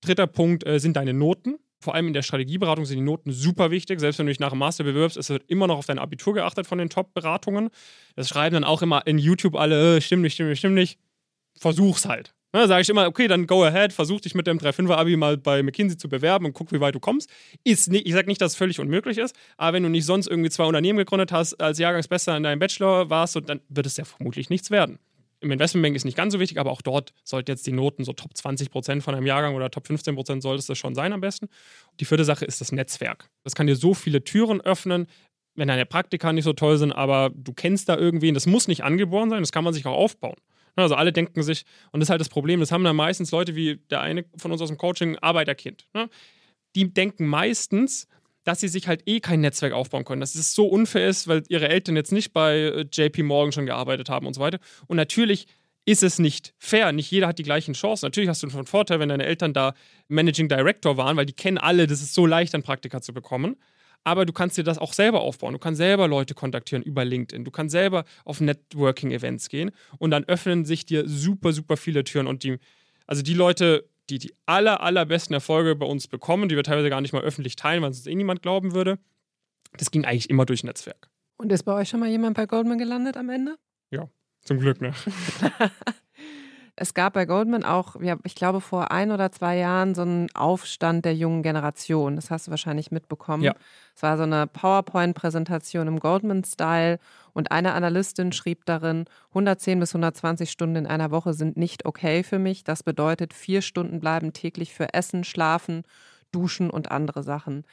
[0.00, 1.56] Dritter Punkt äh, sind deine Noten.
[1.80, 4.00] Vor allem in der Strategieberatung sind die Noten super wichtig.
[4.00, 6.34] Selbst wenn du dich nach dem Master bewirbst, es wird immer noch auf dein Abitur
[6.34, 7.70] geachtet von den Top-Beratungen.
[8.16, 10.98] Das schreiben dann auch immer in YouTube alle, äh, stimmt nicht, stimmt nicht, stimmt nicht.
[11.56, 12.34] Versuch's halt.
[12.52, 15.62] Da sage ich immer, okay, dann go ahead, versuch dich mit dem 3-5er-Abi mal bei
[15.62, 17.28] McKinsey zu bewerben und guck, wie weit du kommst.
[17.62, 20.28] Ist nicht, ich sage nicht, dass es völlig unmöglich ist, aber wenn du nicht sonst
[20.28, 24.04] irgendwie zwei Unternehmen gegründet hast, als Jahrgangsbester in deinem Bachelor warst, dann wird es ja
[24.04, 24.98] vermutlich nichts werden.
[25.40, 28.12] Im Investmentbank ist nicht ganz so wichtig, aber auch dort sollte jetzt die Noten so
[28.12, 31.20] Top 20 Prozent von einem Jahrgang oder Top 15 Prozent sollte es schon sein am
[31.20, 31.48] besten.
[32.00, 33.28] Die vierte Sache ist das Netzwerk.
[33.44, 35.06] Das kann dir so viele Türen öffnen,
[35.54, 38.34] wenn deine Praktika nicht so toll sind, aber du kennst da irgendwen.
[38.34, 40.36] Das muss nicht angeboren sein, das kann man sich auch aufbauen.
[40.82, 43.54] Also alle denken sich, und das ist halt das Problem, das haben dann meistens Leute
[43.56, 45.86] wie der eine von uns aus dem Coaching, Arbeiterkind.
[45.94, 46.08] Ne?
[46.74, 48.06] Die denken meistens,
[48.44, 50.20] dass sie sich halt eh kein Netzwerk aufbauen können.
[50.20, 53.66] Dass es so unfair ist, weil ihre Eltern jetzt nicht bei äh, JP Morgan schon
[53.66, 54.58] gearbeitet haben und so weiter.
[54.86, 55.46] Und natürlich
[55.84, 56.92] ist es nicht fair.
[56.92, 58.06] Nicht jeder hat die gleichen Chancen.
[58.06, 59.74] Natürlich hast du einen Vorteil, wenn deine Eltern da
[60.08, 63.56] Managing Director waren, weil die kennen alle, das ist so leicht, ein Praktika zu bekommen
[64.04, 65.52] aber du kannst dir das auch selber aufbauen.
[65.52, 67.44] Du kannst selber Leute kontaktieren über LinkedIn.
[67.44, 72.26] Du kannst selber auf Networking-Events gehen und dann öffnen sich dir super, super viele Türen.
[72.26, 72.58] Und die,
[73.06, 77.00] also die Leute, die die aller, allerbesten Erfolge bei uns bekommen, die wir teilweise gar
[77.00, 78.98] nicht mal öffentlich teilen, weil es eh niemand glauben würde,
[79.76, 81.10] das ging eigentlich immer durch Netzwerk.
[81.36, 83.56] Und ist bei euch schon mal jemand bei Goldman gelandet am Ende?
[83.90, 84.08] Ja,
[84.42, 84.94] zum Glück, ne?
[86.80, 91.04] Es gab bei Goldman auch, ich glaube, vor ein oder zwei Jahren so einen Aufstand
[91.04, 92.14] der jungen Generation.
[92.14, 93.42] Das hast du wahrscheinlich mitbekommen.
[93.42, 93.54] Ja.
[93.96, 97.00] Es war so eine PowerPoint-Präsentation im Goldman-Style
[97.32, 102.22] und eine Analystin schrieb darin, 110 bis 120 Stunden in einer Woche sind nicht okay
[102.22, 102.62] für mich.
[102.62, 105.82] Das bedeutet, vier Stunden bleiben täglich für Essen, Schlafen,
[106.30, 107.64] Duschen und andere Sachen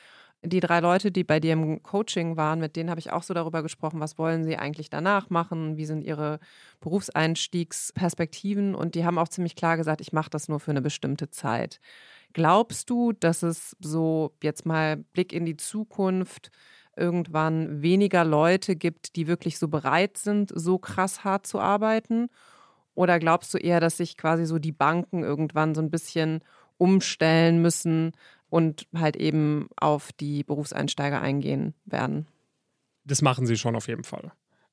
[0.45, 3.33] die drei Leute, die bei dir im Coaching waren, mit denen habe ich auch so
[3.33, 6.39] darüber gesprochen, was wollen sie eigentlich danach machen, wie sind ihre
[6.79, 11.29] Berufseinstiegsperspektiven und die haben auch ziemlich klar gesagt, ich mache das nur für eine bestimmte
[11.29, 11.79] Zeit.
[12.33, 16.51] Glaubst du, dass es so jetzt mal Blick in die Zukunft
[16.97, 22.27] irgendwann weniger Leute gibt, die wirklich so bereit sind, so krass hart zu arbeiten?
[22.93, 26.41] Oder glaubst du eher, dass sich quasi so die Banken irgendwann so ein bisschen
[26.77, 28.11] umstellen müssen
[28.55, 32.25] und halt eben auf die Berufseinsteiger eingehen werden.
[33.03, 34.31] Das machen sie schon auf jeden Fall.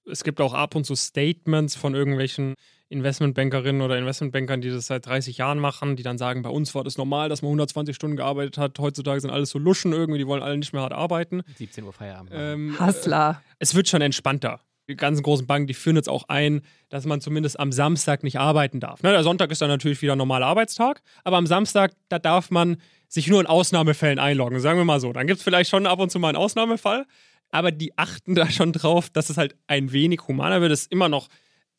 [0.08, 2.54] Es gibt auch ab und zu Statements von irgendwelchen
[2.90, 6.84] Investmentbankerinnen oder Investmentbankern, die das seit 30 Jahren machen, die dann sagen, bei uns war
[6.84, 8.78] das normal, dass man 120 Stunden gearbeitet hat.
[8.78, 11.42] Heutzutage sind alles so Luschen irgendwie, die wollen alle nicht mehr hart arbeiten.
[11.56, 12.30] 17 Uhr Feierabend.
[12.32, 13.42] Ähm, Hustler.
[13.58, 14.60] Es wird schon entspannter.
[14.88, 18.38] Die ganzen großen Banken, die führen jetzt auch ein, dass man zumindest am Samstag nicht
[18.38, 19.02] arbeiten darf.
[19.02, 22.50] Ne, der Sonntag ist dann natürlich wieder ein normaler Arbeitstag, aber am Samstag, da darf
[22.50, 22.78] man
[23.08, 25.12] sich nur in Ausnahmefällen einloggen, sagen wir mal so.
[25.12, 27.06] Dann gibt es vielleicht schon ab und zu mal einen Ausnahmefall,
[27.50, 30.72] aber die achten da schon drauf, dass es halt ein wenig humaner wird.
[30.72, 31.28] Das ist immer noch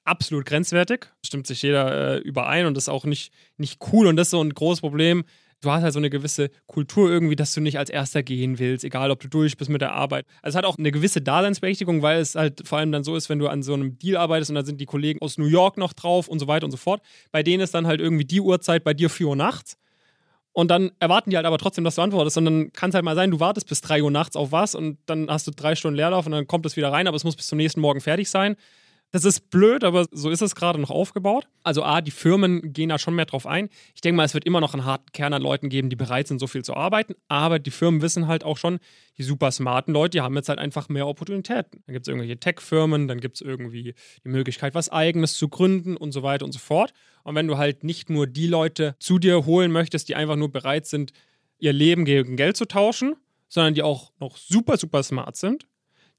[0.06, 4.16] absolut grenzwertig, stimmt sich jeder äh, überein und das ist auch nicht, nicht cool und
[4.16, 5.24] das ist so ein großes Problem.
[5.64, 8.84] Du hast halt so eine gewisse Kultur irgendwie, dass du nicht als Erster gehen willst,
[8.84, 10.26] egal ob du durch bist mit der Arbeit.
[10.41, 13.30] Also es hat auch eine gewisse Daseinsberechtigung, weil es halt vor allem dann so ist,
[13.30, 15.78] wenn du an so einem Deal arbeitest und dann sind die Kollegen aus New York
[15.78, 17.01] noch drauf und so weiter und so fort.
[17.32, 19.78] Bei denen ist dann halt irgendwie die Uhrzeit bei dir 4 Uhr nachts.
[20.51, 22.38] Und dann erwarten die halt aber trotzdem, dass du antwortest.
[22.38, 24.76] Und dann kann es halt mal sein, du wartest bis 3 Uhr nachts auf was
[24.76, 27.24] und dann hast du drei Stunden Leerlauf und dann kommt es wieder rein, aber es
[27.24, 28.55] muss bis zum nächsten Morgen fertig sein.
[29.14, 31.47] Das ist blöd, aber so ist es gerade noch aufgebaut.
[31.61, 33.70] Also A, die Firmen gehen da schon mehr drauf ein.
[33.93, 36.28] Ich denke mal, es wird immer noch einen harten Kern an Leuten geben, die bereit
[36.28, 37.14] sind, so viel zu arbeiten.
[37.28, 38.80] Aber die Firmen wissen halt auch schon,
[39.20, 41.84] die super smarten Leute, die haben jetzt halt einfach mehr Opportunitäten.
[41.86, 43.93] Dann gibt es irgendwelche Tech-Firmen, dann gibt es irgendwie
[44.26, 46.91] die Möglichkeit, was Eigenes zu gründen und so weiter und so fort.
[47.24, 50.51] Und wenn du halt nicht nur die Leute zu dir holen möchtest, die einfach nur
[50.51, 51.14] bereit sind,
[51.59, 53.16] ihr Leben gegen Geld zu tauschen,
[53.47, 55.68] sondern die auch noch super, super smart sind,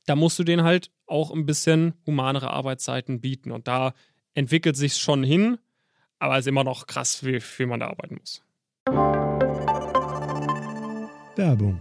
[0.06, 3.50] da musst du denen halt auch ein bisschen humanere Arbeitszeiten bieten.
[3.52, 3.94] Und da
[4.34, 5.58] entwickelt sich schon hin,
[6.18, 8.42] aber es ist immer noch krass, wie viel man da arbeiten muss.
[11.36, 11.80] Werbung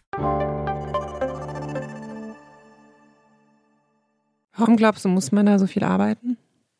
[4.61, 6.37] Warum glaubst du, muss man da so viel arbeiten?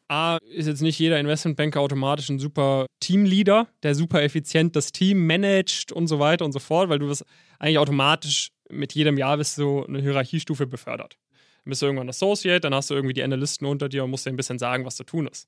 [0.08, 5.26] A, ist jetzt nicht jeder Investmentbanker automatisch ein super Teamleader, der super effizient das Team
[5.26, 7.26] managt und so weiter und so fort, weil du wirst
[7.60, 11.18] eigentlich automatisch mit jedem Jahr bist du eine Hierarchiestufe befördert.
[11.64, 14.26] Dann bist du irgendwann Associate, dann hast du irgendwie die Analysten unter dir und musst
[14.26, 15.48] dir ein bisschen sagen, was zu tun ist.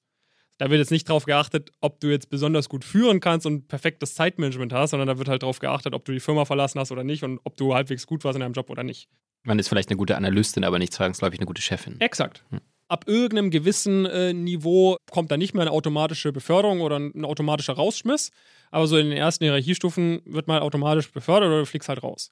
[0.57, 4.13] Da wird jetzt nicht darauf geachtet, ob du jetzt besonders gut führen kannst und perfektes
[4.15, 7.03] Zeitmanagement hast, sondern da wird halt darauf geachtet, ob du die Firma verlassen hast oder
[7.03, 9.09] nicht und ob du halbwegs gut warst in deinem Job oder nicht.
[9.43, 11.99] Man ist vielleicht eine gute Analystin, aber nicht zwangsläufig eine gute Chefin.
[11.99, 12.43] Exakt.
[12.49, 12.61] Hm.
[12.87, 17.73] Ab irgendeinem gewissen äh, Niveau kommt da nicht mehr eine automatische Beförderung oder ein automatischer
[17.73, 18.31] Rausschmiss.
[18.71, 22.31] Aber so in den ersten Hierarchiestufen wird mal automatisch befördert oder du fliegst halt raus.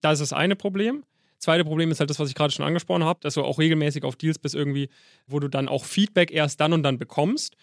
[0.00, 1.04] Das ist das eine Problem.
[1.40, 4.04] Zweite Problem ist halt das, was ich gerade schon angesprochen habe, dass du auch regelmäßig
[4.04, 4.90] auf Deals bist irgendwie,
[5.26, 7.56] wo du dann auch Feedback erst dann und dann bekommst.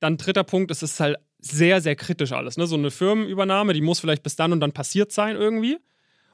[0.00, 2.56] Dann dritter Punkt, es ist halt sehr, sehr kritisch alles.
[2.56, 2.66] Ne?
[2.66, 5.78] So eine Firmenübernahme, die muss vielleicht bis dann und dann passiert sein irgendwie.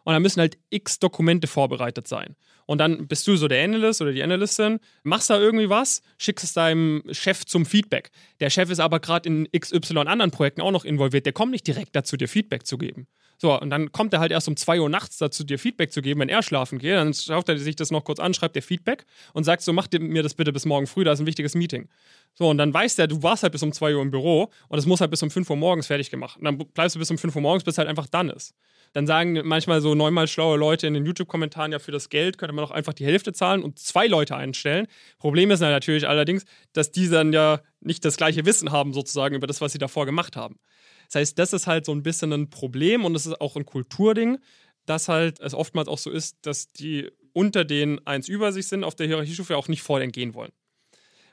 [0.05, 2.37] Und dann müssen halt x Dokumente vorbereitet sein.
[2.65, 6.45] Und dann bist du so der Analyst oder die Analystin, machst da irgendwie was, schickst
[6.45, 8.11] es deinem Chef zum Feedback.
[8.41, 11.27] Der Chef ist aber gerade in XY anderen Projekten auch noch involviert.
[11.27, 13.07] Der kommt nicht direkt dazu, dir Feedback zu geben.
[13.39, 16.01] So, und dann kommt er halt erst um 2 Uhr nachts dazu, dir Feedback zu
[16.01, 16.95] geben, wenn er schlafen geht.
[16.95, 19.89] Dann schaut er sich das noch kurz an, schreibt dir Feedback und sagt so, mach
[19.99, 21.89] mir das bitte bis morgen früh, da ist ein wichtiges Meeting.
[22.35, 24.79] So, und dann weiß der, du warst halt bis um 2 Uhr im Büro und
[24.79, 26.39] es muss halt bis um 5 Uhr morgens fertig gemacht.
[26.39, 28.55] Und dann bleibst du bis um 5 Uhr morgens, bis halt einfach dann ist.
[28.93, 32.55] Dann sagen manchmal so neunmal schlaue Leute in den YouTube-Kommentaren, ja, für das Geld könnte
[32.55, 34.87] man doch einfach die Hälfte zahlen und zwei Leute einstellen.
[35.19, 39.47] Problem ist natürlich allerdings, dass die dann ja nicht das gleiche Wissen haben, sozusagen, über
[39.47, 40.59] das, was sie davor gemacht haben.
[41.07, 43.67] Das heißt, das ist halt so ein bisschen ein Problem und es ist auch ein
[43.67, 44.39] Kulturding,
[44.85, 48.85] dass halt es oftmals auch so ist, dass die unter den eins über sich sind
[48.85, 50.53] auf der Hierarchiestufe auch nicht vor entgehen wollen.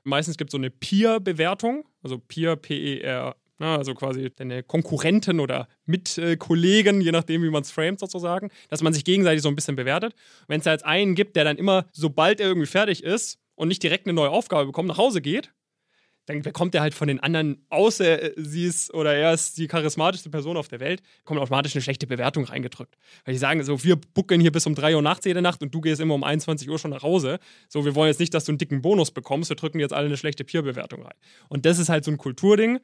[0.03, 5.67] Meistens gibt es so eine Peer-Bewertung, also Peer, P-E-R Ne, also quasi deine Konkurrenten oder
[5.85, 9.75] Mitkollegen, je nachdem, wie man es framet sozusagen, dass man sich gegenseitig so ein bisschen
[9.75, 10.15] bewertet.
[10.47, 13.67] Wenn es da jetzt einen gibt, der dann immer, sobald er irgendwie fertig ist und
[13.67, 15.53] nicht direkt eine neue Aufgabe bekommt, nach Hause geht,
[16.25, 20.29] dann bekommt er halt von den anderen, außer sie ist oder er ist die charismatischste
[20.29, 22.95] Person auf der Welt, kommt automatisch eine schlechte Bewertung reingedrückt.
[23.25, 25.73] Weil die sagen so, wir bucken hier bis um 3 Uhr nachts jede Nacht und
[25.73, 27.39] du gehst immer um 21 Uhr schon nach Hause.
[27.67, 30.05] So, wir wollen jetzt nicht, dass du einen dicken Bonus bekommst, wir drücken jetzt alle
[30.05, 31.15] eine schlechte Peer-Bewertung rein.
[31.49, 32.79] Und das ist halt so ein Kulturding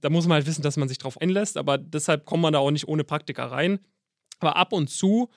[0.00, 2.58] da muss man halt wissen, dass man sich drauf einlässt, aber deshalb kommt man da
[2.58, 3.80] auch nicht ohne Praktika rein.
[4.38, 5.28] Aber ab und zu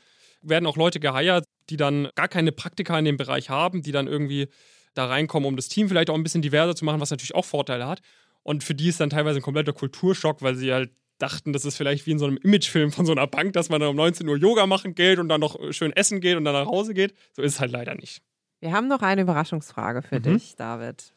[0.42, 4.08] werden auch Leute geheiert, die dann gar keine Praktika in dem Bereich haben, die dann
[4.08, 4.48] irgendwie
[4.94, 7.46] da reinkommen, um das Team vielleicht auch ein bisschen diverser zu machen, was natürlich auch
[7.46, 8.02] Vorteile hat.
[8.44, 11.78] Und für die ist dann teilweise ein kompletter Kulturschock, weil sie halt dachten, das ist
[11.78, 14.28] vielleicht wie in so einem Imagefilm von so einer Bank, dass man dann um 19
[14.28, 17.14] Uhr Yoga machen geht und dann noch schön essen geht und dann nach Hause geht.
[17.32, 18.22] So ist es halt leider nicht.
[18.60, 20.24] Wir haben noch eine Überraschungsfrage für mhm.
[20.24, 21.14] dich, David.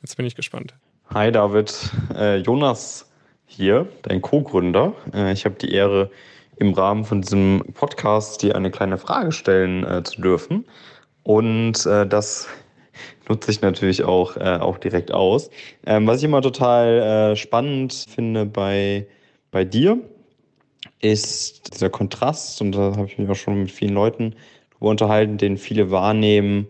[0.00, 0.74] Jetzt bin ich gespannt.
[1.12, 3.10] Hi David, äh, Jonas
[3.46, 4.94] hier, dein Co-Gründer.
[5.12, 6.10] Äh, ich habe die Ehre,
[6.56, 10.64] im Rahmen von diesem Podcast dir eine kleine Frage stellen äh, zu dürfen.
[11.22, 12.48] Und äh, das
[13.28, 15.50] nutze ich natürlich auch, äh, auch direkt aus.
[15.86, 19.06] Ähm, was ich immer total äh, spannend finde bei,
[19.50, 19.98] bei dir,
[21.00, 24.34] ist dieser Kontrast, und da habe ich mich auch schon mit vielen Leuten
[24.78, 26.66] unterhalten, den viele wahrnehmen,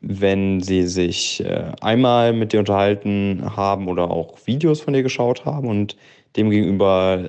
[0.00, 5.44] wenn sie sich äh, einmal mit dir unterhalten haben oder auch Videos von dir geschaut
[5.44, 5.96] haben und
[6.36, 7.26] demgegenüber,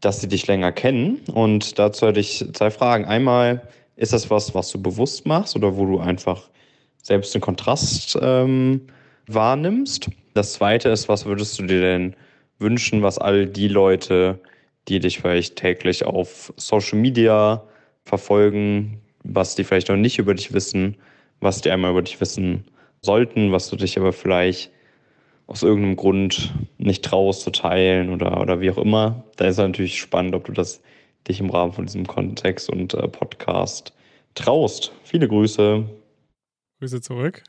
[0.00, 1.20] dass sie dich länger kennen.
[1.32, 3.04] Und dazu hätte ich zwei Fragen.
[3.04, 6.48] Einmal, ist das was, was du bewusst machst oder wo du einfach
[7.08, 8.82] selbst den Kontrast ähm,
[9.26, 10.08] wahrnimmst?
[10.34, 12.14] Das zweite ist, was würdest du dir denn
[12.58, 14.38] wünschen, was all die Leute,
[14.86, 17.64] die dich vielleicht täglich auf Social Media
[18.04, 20.96] verfolgen, was die vielleicht noch nicht über dich wissen,
[21.40, 22.64] was die einmal über dich wissen
[23.02, 24.70] sollten, was du dich aber vielleicht
[25.46, 29.24] aus irgendeinem Grund nicht traust zu teilen oder, oder wie auch immer.
[29.36, 30.82] Da ist natürlich spannend, ob du das
[31.26, 33.92] dich im Rahmen von diesem Kontext und äh, Podcast
[34.34, 34.92] traust.
[35.04, 35.84] Viele Grüße.
[36.78, 37.42] Grüße zurück.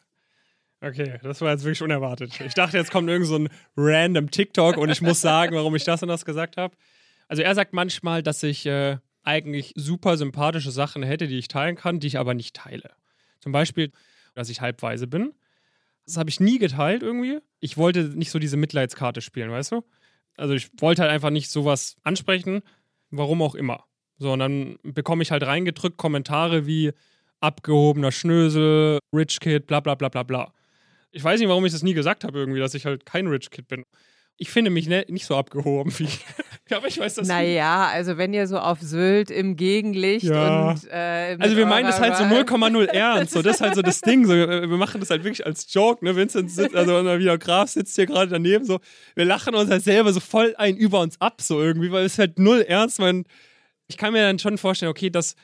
[0.81, 2.39] Okay, das war jetzt wirklich unerwartet.
[2.39, 5.83] Ich dachte, jetzt kommt irgend so ein random TikTok und ich muss sagen, warum ich
[5.83, 6.75] das und das gesagt habe.
[7.27, 11.75] Also er sagt manchmal, dass ich äh, eigentlich super sympathische Sachen hätte, die ich teilen
[11.75, 12.91] kann, die ich aber nicht teile.
[13.39, 13.91] Zum Beispiel,
[14.35, 15.33] dass ich halbweise bin.
[16.05, 17.39] Das habe ich nie geteilt irgendwie.
[17.59, 19.83] Ich wollte nicht so diese Mitleidskarte spielen, weißt du?
[20.37, 22.61] Also ich wollte halt einfach nicht sowas ansprechen,
[23.11, 23.83] warum auch immer.
[24.17, 26.93] So, und dann bekomme ich halt reingedrückt Kommentare wie
[27.39, 30.53] abgehobener Schnösel, Rich Kid, bla bla bla bla bla.
[31.11, 33.49] Ich weiß nicht, warum ich das nie gesagt habe, irgendwie, dass ich halt kein Rich
[33.49, 33.85] Kid bin
[34.39, 36.07] ich finde mich ne, nicht so abgehoben wie.
[36.73, 40.69] aber ich weiß das Naja, also wenn ihr so auf Sylt im Gegenlicht ja.
[40.69, 40.87] und.
[40.89, 43.33] Äh, also wir meinen das halt so 0,0 ernst.
[43.33, 44.25] So, das ist halt so das Ding.
[44.25, 46.03] So, wir machen das halt wirklich als Joke.
[46.03, 46.15] Ne?
[46.15, 48.63] Vincent sitzt, also wieder Graf sitzt hier gerade daneben.
[48.63, 48.79] So,
[49.15, 52.17] wir lachen uns halt selber so voll ein über uns ab, so irgendwie, weil es
[52.17, 52.99] halt null ernst.
[52.99, 53.25] Man,
[53.87, 55.35] ich kann mir dann schon vorstellen, okay, dass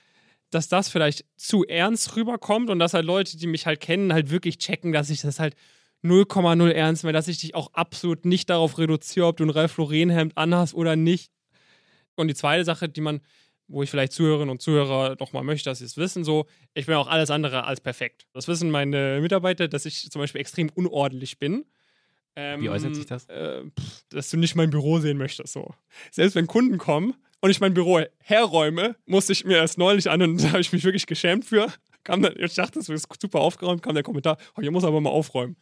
[0.56, 4.32] dass das vielleicht zu ernst rüberkommt und dass halt Leute, die mich halt kennen, halt
[4.32, 5.56] wirklich checken, dass ich das halt
[6.03, 9.78] 0,0 ernst mehr, dass ich dich auch absolut nicht darauf reduziere, ob du ein Ralph
[9.78, 11.32] Lauren Hemd anhast oder nicht.
[12.16, 13.22] Und die zweite Sache, die man,
[13.68, 16.95] wo ich vielleicht Zuhörerinnen und Zuhörer nochmal möchte, dass sie es wissen, so, ich bin
[16.95, 18.28] auch alles andere als perfekt.
[18.34, 21.66] Das wissen meine Mitarbeiter, dass ich zum Beispiel extrem unordentlich bin.
[22.38, 23.26] Ähm, Wie äußert sich das?
[23.26, 25.53] Äh, pff, dass du nicht mein Büro sehen möchtest.
[25.53, 25.74] So.
[26.12, 30.21] Selbst wenn Kunden kommen und ich mein Büro herräume, musste ich mir erst neulich an
[30.21, 31.67] und da habe ich mich wirklich geschämt für.
[32.03, 35.01] Kam dann, ich dachte, das ist super aufgeräumt, kam der Kommentar, oh, hier muss aber
[35.01, 35.55] mal aufräumen.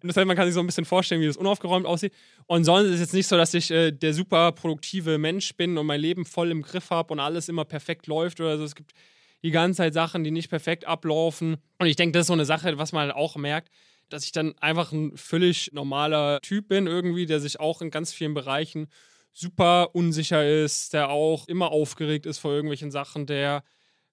[0.00, 2.12] Und das heißt, man kann sich so ein bisschen vorstellen, wie das unaufgeräumt aussieht.
[2.46, 5.76] Und sonst ist es jetzt nicht so, dass ich äh, der super produktive Mensch bin
[5.76, 8.64] und mein Leben voll im Griff habe und alles immer perfekt läuft oder so.
[8.64, 8.92] Es gibt
[9.42, 11.56] die ganze Zeit Sachen, die nicht perfekt ablaufen.
[11.78, 13.70] Und ich denke, das ist so eine Sache, was man auch merkt,
[14.08, 18.12] dass ich dann einfach ein völlig normaler Typ bin irgendwie, der sich auch in ganz
[18.12, 18.88] vielen Bereichen
[19.32, 23.62] super unsicher ist, der auch immer aufgeregt ist vor irgendwelchen Sachen, der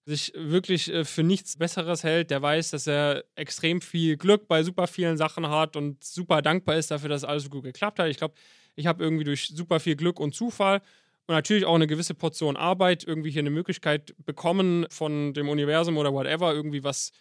[0.06, 4.62] sich wirklich äh, für nichts Besseres hält, der weiß, dass er extrem viel Glück bei
[4.64, 8.08] super vielen Sachen hat und super dankbar ist dafür, dass alles so gut geklappt hat.
[8.08, 8.36] Ich glaube,
[8.76, 10.82] ich habe irgendwie durch super viel Glück und Zufall
[11.28, 15.98] und natürlich auch eine gewisse Portion Arbeit irgendwie hier eine Möglichkeit bekommen von dem Universum
[15.98, 17.12] oder whatever, irgendwie was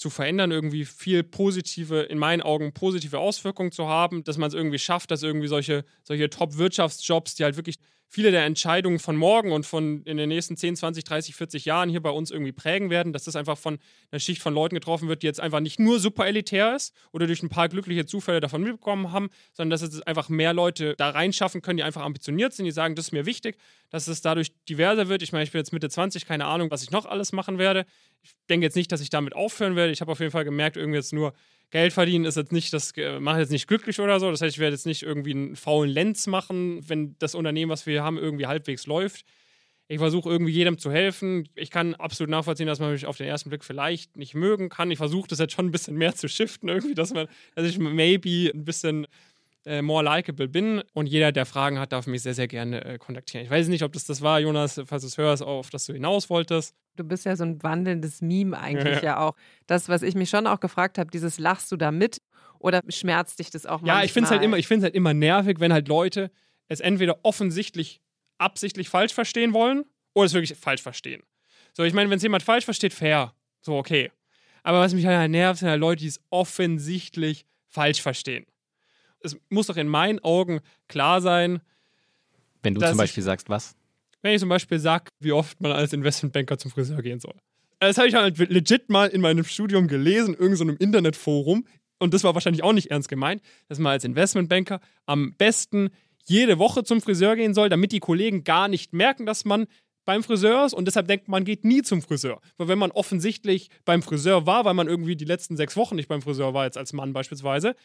[0.00, 4.54] zu verändern, irgendwie viel positive, in meinen Augen positive Auswirkungen zu haben, dass man es
[4.54, 7.76] irgendwie schafft, dass irgendwie solche, solche Top-Wirtschaftsjobs, die halt wirklich
[8.12, 11.88] viele der Entscheidungen von morgen und von in den nächsten 10, 20, 30, 40 Jahren
[11.88, 13.78] hier bei uns irgendwie prägen werden, dass das einfach von
[14.10, 17.28] einer Schicht von Leuten getroffen wird, die jetzt einfach nicht nur super elitär ist oder
[17.28, 21.10] durch ein paar glückliche Zufälle davon mitbekommen haben, sondern dass es einfach mehr Leute da
[21.10, 23.56] reinschaffen können, die einfach ambitioniert sind, die sagen, das ist mir wichtig,
[23.90, 25.22] dass es dadurch diverser wird.
[25.22, 27.86] Ich meine, ich bin jetzt Mitte 20, keine Ahnung, was ich noch alles machen werde.
[28.22, 29.92] Ich denke jetzt nicht, dass ich damit aufhören werde.
[29.92, 31.32] Ich habe auf jeden Fall gemerkt, irgendwie jetzt nur
[31.70, 34.30] Geld verdienen ist jetzt nicht, das äh, macht jetzt nicht glücklich oder so.
[34.30, 37.86] Das heißt, ich werde jetzt nicht irgendwie einen faulen Lenz machen, wenn das Unternehmen, was
[37.86, 39.24] wir hier haben, irgendwie halbwegs läuft.
[39.86, 41.48] Ich versuche irgendwie jedem zu helfen.
[41.56, 44.90] Ich kann absolut nachvollziehen, dass man mich auf den ersten Blick vielleicht nicht mögen kann.
[44.90, 47.78] Ich versuche das jetzt schon ein bisschen mehr zu shiften, irgendwie, dass man, dass ich
[47.78, 49.08] maybe ein bisschen
[49.66, 50.82] äh, more likable bin.
[50.94, 53.44] Und jeder, der Fragen hat, darf mich sehr, sehr gerne äh, kontaktieren.
[53.44, 55.92] Ich weiß nicht, ob das das war, Jonas, falls du es hörst, auf das du
[55.92, 56.74] hinaus wolltest.
[56.96, 59.04] Du bist ja so ein wandelndes Meme eigentlich ja, ja.
[59.04, 59.36] ja auch.
[59.66, 62.20] Das, was ich mich schon auch gefragt habe, dieses lachst du da mit
[62.58, 63.88] oder schmerzt dich das auch mal?
[63.88, 66.30] Ja, ich finde es halt immer, halt immer nervig, wenn halt Leute
[66.68, 68.00] es entweder offensichtlich
[68.38, 69.84] absichtlich falsch verstehen wollen
[70.14, 71.22] oder es wirklich falsch verstehen.
[71.72, 73.34] So, ich meine, wenn es jemand falsch versteht, fair.
[73.60, 74.10] So, okay.
[74.62, 78.46] Aber was mich halt nervt, sind halt Leute, die es offensichtlich falsch verstehen
[79.22, 81.60] es muss doch in meinen Augen klar sein.
[82.62, 83.76] Wenn du zum Beispiel ich, sagst, was?
[84.22, 87.34] Wenn ich zum Beispiel sage, wie oft man als Investmentbanker zum Friseur gehen soll.
[87.78, 91.66] Das habe ich halt legit mal in meinem Studium gelesen, irgend so einem Internetforum.
[91.98, 95.90] Und das war wahrscheinlich auch nicht ernst gemeint, dass man als Investmentbanker am besten
[96.24, 99.66] jede Woche zum Friseur gehen soll, damit die Kollegen gar nicht merken, dass man
[100.04, 102.40] beim Friseur ist und deshalb denkt man, geht nie zum Friseur.
[102.56, 106.08] Weil wenn man offensichtlich beim Friseur war, weil man irgendwie die letzten sechs Wochen nicht
[106.08, 107.76] beim Friseur war, jetzt als Mann beispielsweise,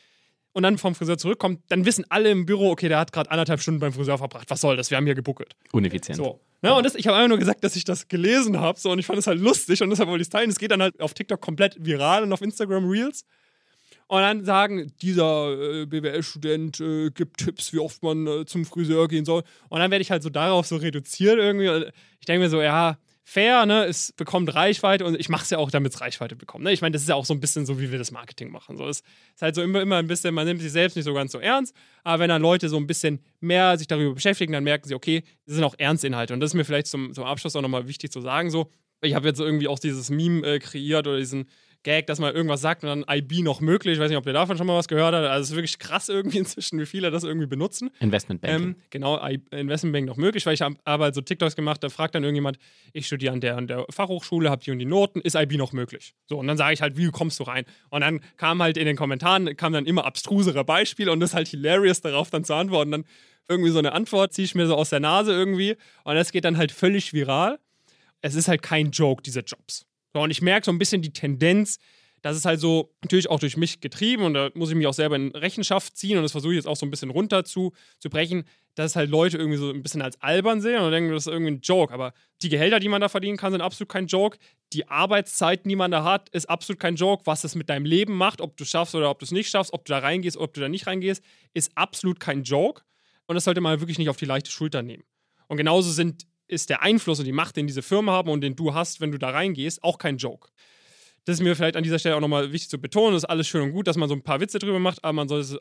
[0.56, 3.60] und dann vom Friseur zurückkommt, dann wissen alle im Büro, okay, der hat gerade anderthalb
[3.60, 4.49] Stunden beim Friseur verbracht.
[4.49, 4.89] Was soll das?
[4.89, 5.53] Wir haben hier gebuckelt.
[5.74, 6.16] Uneffizient.
[6.16, 6.39] So.
[6.62, 8.97] Ja, und das, ich habe einfach nur gesagt, dass ich das gelesen habe so, und
[8.97, 10.49] ich fand es halt lustig und deshalb wollte ich es teilen.
[10.49, 13.26] Es geht dann halt auf TikTok komplett viral und auf Instagram Reels.
[14.08, 19.10] Und dann sagen, dieser äh, BWL-Student äh, gibt Tipps, wie oft man äh, zum Friseur
[19.10, 19.43] gehen soll.
[19.68, 21.91] Und dann werde ich halt so darauf so reduziert irgendwie.
[22.22, 22.97] Ich denke mir so, ja,
[23.28, 23.86] fair, ne?
[23.86, 26.64] Es bekommt Reichweite und ich mache es ja auch, damit es Reichweite bekommt.
[26.64, 26.72] Ne?
[26.72, 28.78] Ich meine, das ist ja auch so ein bisschen so, wie wir das Marketing machen.
[28.78, 31.14] So, es ist halt so immer, immer ein bisschen, man nimmt sich selbst nicht so
[31.14, 34.64] ganz so ernst, aber wenn dann Leute so ein bisschen mehr sich darüber beschäftigen, dann
[34.64, 36.36] merken sie, okay, das sind auch Ernstinhalte.
[36.36, 38.52] Und das ist mir vielleicht zum, zum Abschluss auch nochmal wichtig zu sagen.
[38.52, 38.70] So,
[39.02, 41.50] ich habe jetzt irgendwie auch dieses Meme äh, kreiert oder diesen
[41.86, 43.94] Gag, dass man irgendwas sagt und dann IB noch möglich.
[43.94, 45.26] Ich weiß nicht, ob ihr davon schon mal was gehört habt.
[45.26, 47.92] Also es ist wirklich krass irgendwie inzwischen, wie viele das irgendwie benutzen.
[48.00, 48.70] Investmentbanking.
[48.70, 49.18] Ähm, genau,
[49.52, 52.58] Investmentbanking noch möglich, weil ich habe halt so TikToks gemacht, da fragt dann irgendjemand,
[52.92, 55.72] ich studiere an der, an der Fachhochschule, habe die und die Noten, ist IB noch
[55.72, 56.16] möglich?
[56.26, 57.66] So, und dann sage ich halt, wie kommst du rein?
[57.90, 61.36] Und dann kam halt in den Kommentaren, kam dann immer abstrusere Beispiele und das ist
[61.36, 62.92] halt hilarious, darauf dann zu antworten.
[62.92, 63.06] Dann
[63.48, 66.46] irgendwie so eine Antwort ziehe ich mir so aus der Nase irgendwie und das geht
[66.46, 67.60] dann halt völlig viral.
[68.22, 69.86] Es ist halt kein Joke, diese Jobs.
[70.16, 71.78] So, und ich merke so ein bisschen die Tendenz,
[72.22, 74.93] das ist halt so natürlich auch durch mich getrieben und da muss ich mich auch
[74.93, 77.74] selber in Rechenschaft ziehen und das versuche ich jetzt auch so ein bisschen runter zu,
[77.99, 78.45] zu brechen,
[78.76, 81.51] dass halt Leute irgendwie so ein bisschen als albern sehen und denken, das ist irgendwie
[81.51, 81.93] ein Joke.
[81.93, 84.38] Aber die Gehälter, die man da verdienen kann, sind absolut kein Joke.
[84.72, 87.26] Die Arbeitszeiten, die man da hat, ist absolut kein Joke.
[87.26, 89.49] Was das mit deinem Leben macht, ob du es schaffst oder ob du es nicht
[89.49, 91.22] schaffst, ob du da reingehst oder ob du da nicht reingehst,
[91.53, 92.84] ist absolut kein Joke.
[93.28, 95.03] Und das sollte man wirklich nicht auf die leichte Schulter nehmen.
[95.49, 98.56] Und genauso sind ist der Einfluss und die Macht, den diese Firmen haben und den
[98.56, 100.50] du hast, wenn du da reingehst, auch kein Joke.
[101.26, 103.14] Das ist mir vielleicht an dieser Stelle auch nochmal wichtig zu betonen.
[103.14, 105.14] Das ist alles schön und gut, dass man so ein paar Witze drüber macht, aber
[105.14, 105.58] man soll es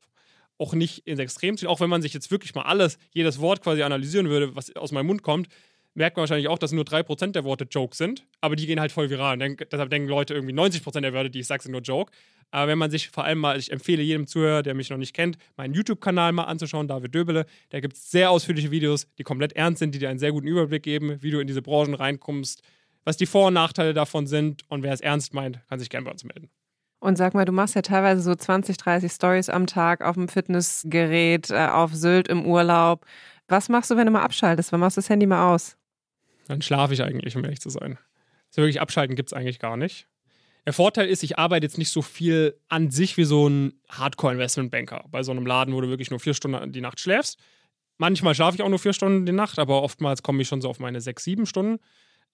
[0.58, 1.68] auch nicht ins Extrem ziehen.
[1.68, 4.92] Auch wenn man sich jetzt wirklich mal alles, jedes Wort quasi analysieren würde, was aus
[4.92, 5.48] meinem Mund kommt,
[5.94, 8.92] merkt man wahrscheinlich auch, dass nur 3% der Worte Joke sind, aber die gehen halt
[8.92, 9.38] voll viral.
[9.38, 12.12] Denk, deshalb denken Leute irgendwie 90% der Wörter, die ich sage, sind nur Joke.
[12.50, 15.14] Aber wenn man sich vor allem mal, ich empfehle jedem Zuhörer, der mich noch nicht
[15.14, 17.46] kennt, meinen YouTube-Kanal mal anzuschauen, David Döbele.
[17.70, 20.46] Da gibt es sehr ausführliche Videos, die komplett ernst sind, die dir einen sehr guten
[20.46, 22.62] Überblick geben, wie du in diese Branchen reinkommst,
[23.04, 26.04] was die Vor- und Nachteile davon sind und wer es ernst meint, kann sich gerne
[26.04, 26.48] bei uns melden.
[27.00, 30.28] Und sag mal, du machst ja teilweise so 20, 30 Stories am Tag auf dem
[30.28, 33.04] Fitnessgerät, äh, auf Sylt im Urlaub.
[33.46, 34.72] Was machst du, wenn du mal abschaltest?
[34.72, 35.76] Wann machst du das Handy mal aus?
[36.46, 37.98] Dann schlafe ich eigentlich, um ehrlich zu sein.
[38.50, 40.06] So wirklich abschalten gibt es eigentlich gar nicht.
[40.66, 45.04] Der Vorteil ist, ich arbeite jetzt nicht so viel an sich wie so ein Hardcore-Investmentbanker
[45.10, 47.38] bei so einem Laden, wo du wirklich nur vier Stunden die Nacht schläfst.
[47.98, 50.68] Manchmal schlafe ich auch nur vier Stunden die Nacht, aber oftmals komme ich schon so
[50.68, 51.80] auf meine sechs, sieben Stunden.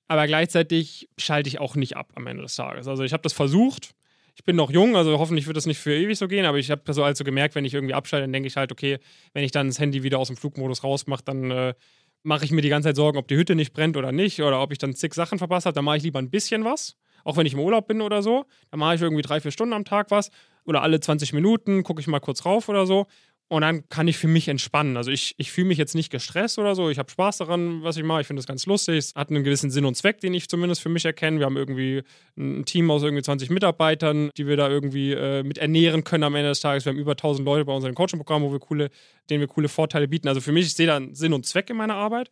[0.06, 2.88] Aber gleichzeitig schalte ich auch nicht ab am Ende des Tages.
[2.88, 3.94] Also ich habe das versucht.
[4.36, 6.70] Ich bin noch jung, also hoffentlich wird das nicht für ewig so gehen, aber ich
[6.70, 8.98] habe so also gemerkt, wenn ich irgendwie abschalte, dann denke ich halt, okay,
[9.34, 11.74] wenn ich dann das Handy wieder aus dem Flugmodus rausmache, dann äh,
[12.22, 14.60] mache ich mir die ganze Zeit Sorgen, ob die Hütte nicht brennt oder nicht oder
[14.62, 15.74] ob ich dann zig Sachen verpasst habe.
[15.74, 18.44] Dann mache ich lieber ein bisschen was, auch wenn ich im Urlaub bin oder so.
[18.70, 20.30] Dann mache ich irgendwie drei, vier Stunden am Tag was
[20.64, 23.06] oder alle 20 Minuten gucke ich mal kurz rauf oder so.
[23.50, 24.96] Und dann kann ich für mich entspannen.
[24.96, 26.88] Also ich, ich fühle mich jetzt nicht gestresst oder so.
[26.88, 28.20] Ich habe Spaß daran, was ich mache.
[28.20, 28.96] Ich finde das ganz lustig.
[28.96, 31.40] Es hat einen gewissen Sinn und Zweck, den ich zumindest für mich erkenne.
[31.40, 32.04] Wir haben irgendwie
[32.38, 36.36] ein Team aus irgendwie 20 Mitarbeitern, die wir da irgendwie äh, mit ernähren können am
[36.36, 36.84] Ende des Tages.
[36.84, 38.88] Wir haben über 1000 Leute bei unserem Coaching-Programm, wo wir coole,
[39.30, 40.28] denen wir coole Vorteile bieten.
[40.28, 42.30] Also für mich, ich sehe da einen Sinn und Zweck in meiner Arbeit.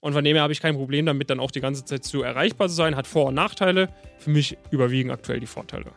[0.00, 2.20] Und von dem her habe ich kein Problem damit, dann auch die ganze Zeit so
[2.20, 2.94] erreichbar zu sein.
[2.94, 3.88] Hat Vor- und Nachteile.
[4.18, 5.92] Für mich überwiegen aktuell die Vorteile.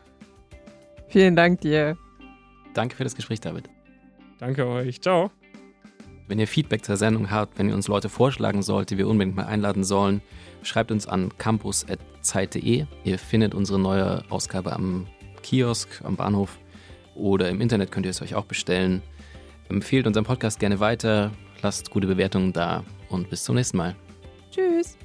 [1.09, 1.97] Vielen Dank dir.
[2.73, 3.67] Danke für das Gespräch, David.
[4.41, 4.99] Danke euch.
[4.99, 5.29] Ciao.
[6.27, 9.35] Wenn ihr Feedback zur Sendung habt, wenn ihr uns Leute vorschlagen sollt, die wir unbedingt
[9.35, 10.21] mal einladen sollen,
[10.63, 12.85] schreibt uns an campus.zeit.de.
[13.03, 15.05] Ihr findet unsere neue Ausgabe am
[15.43, 16.57] Kiosk, am Bahnhof
[17.13, 19.03] oder im Internet könnt ihr es euch auch bestellen.
[19.69, 21.31] Empfehlt unseren Podcast gerne weiter,
[21.61, 23.95] lasst gute Bewertungen da und bis zum nächsten Mal.
[24.49, 24.97] Tschüss.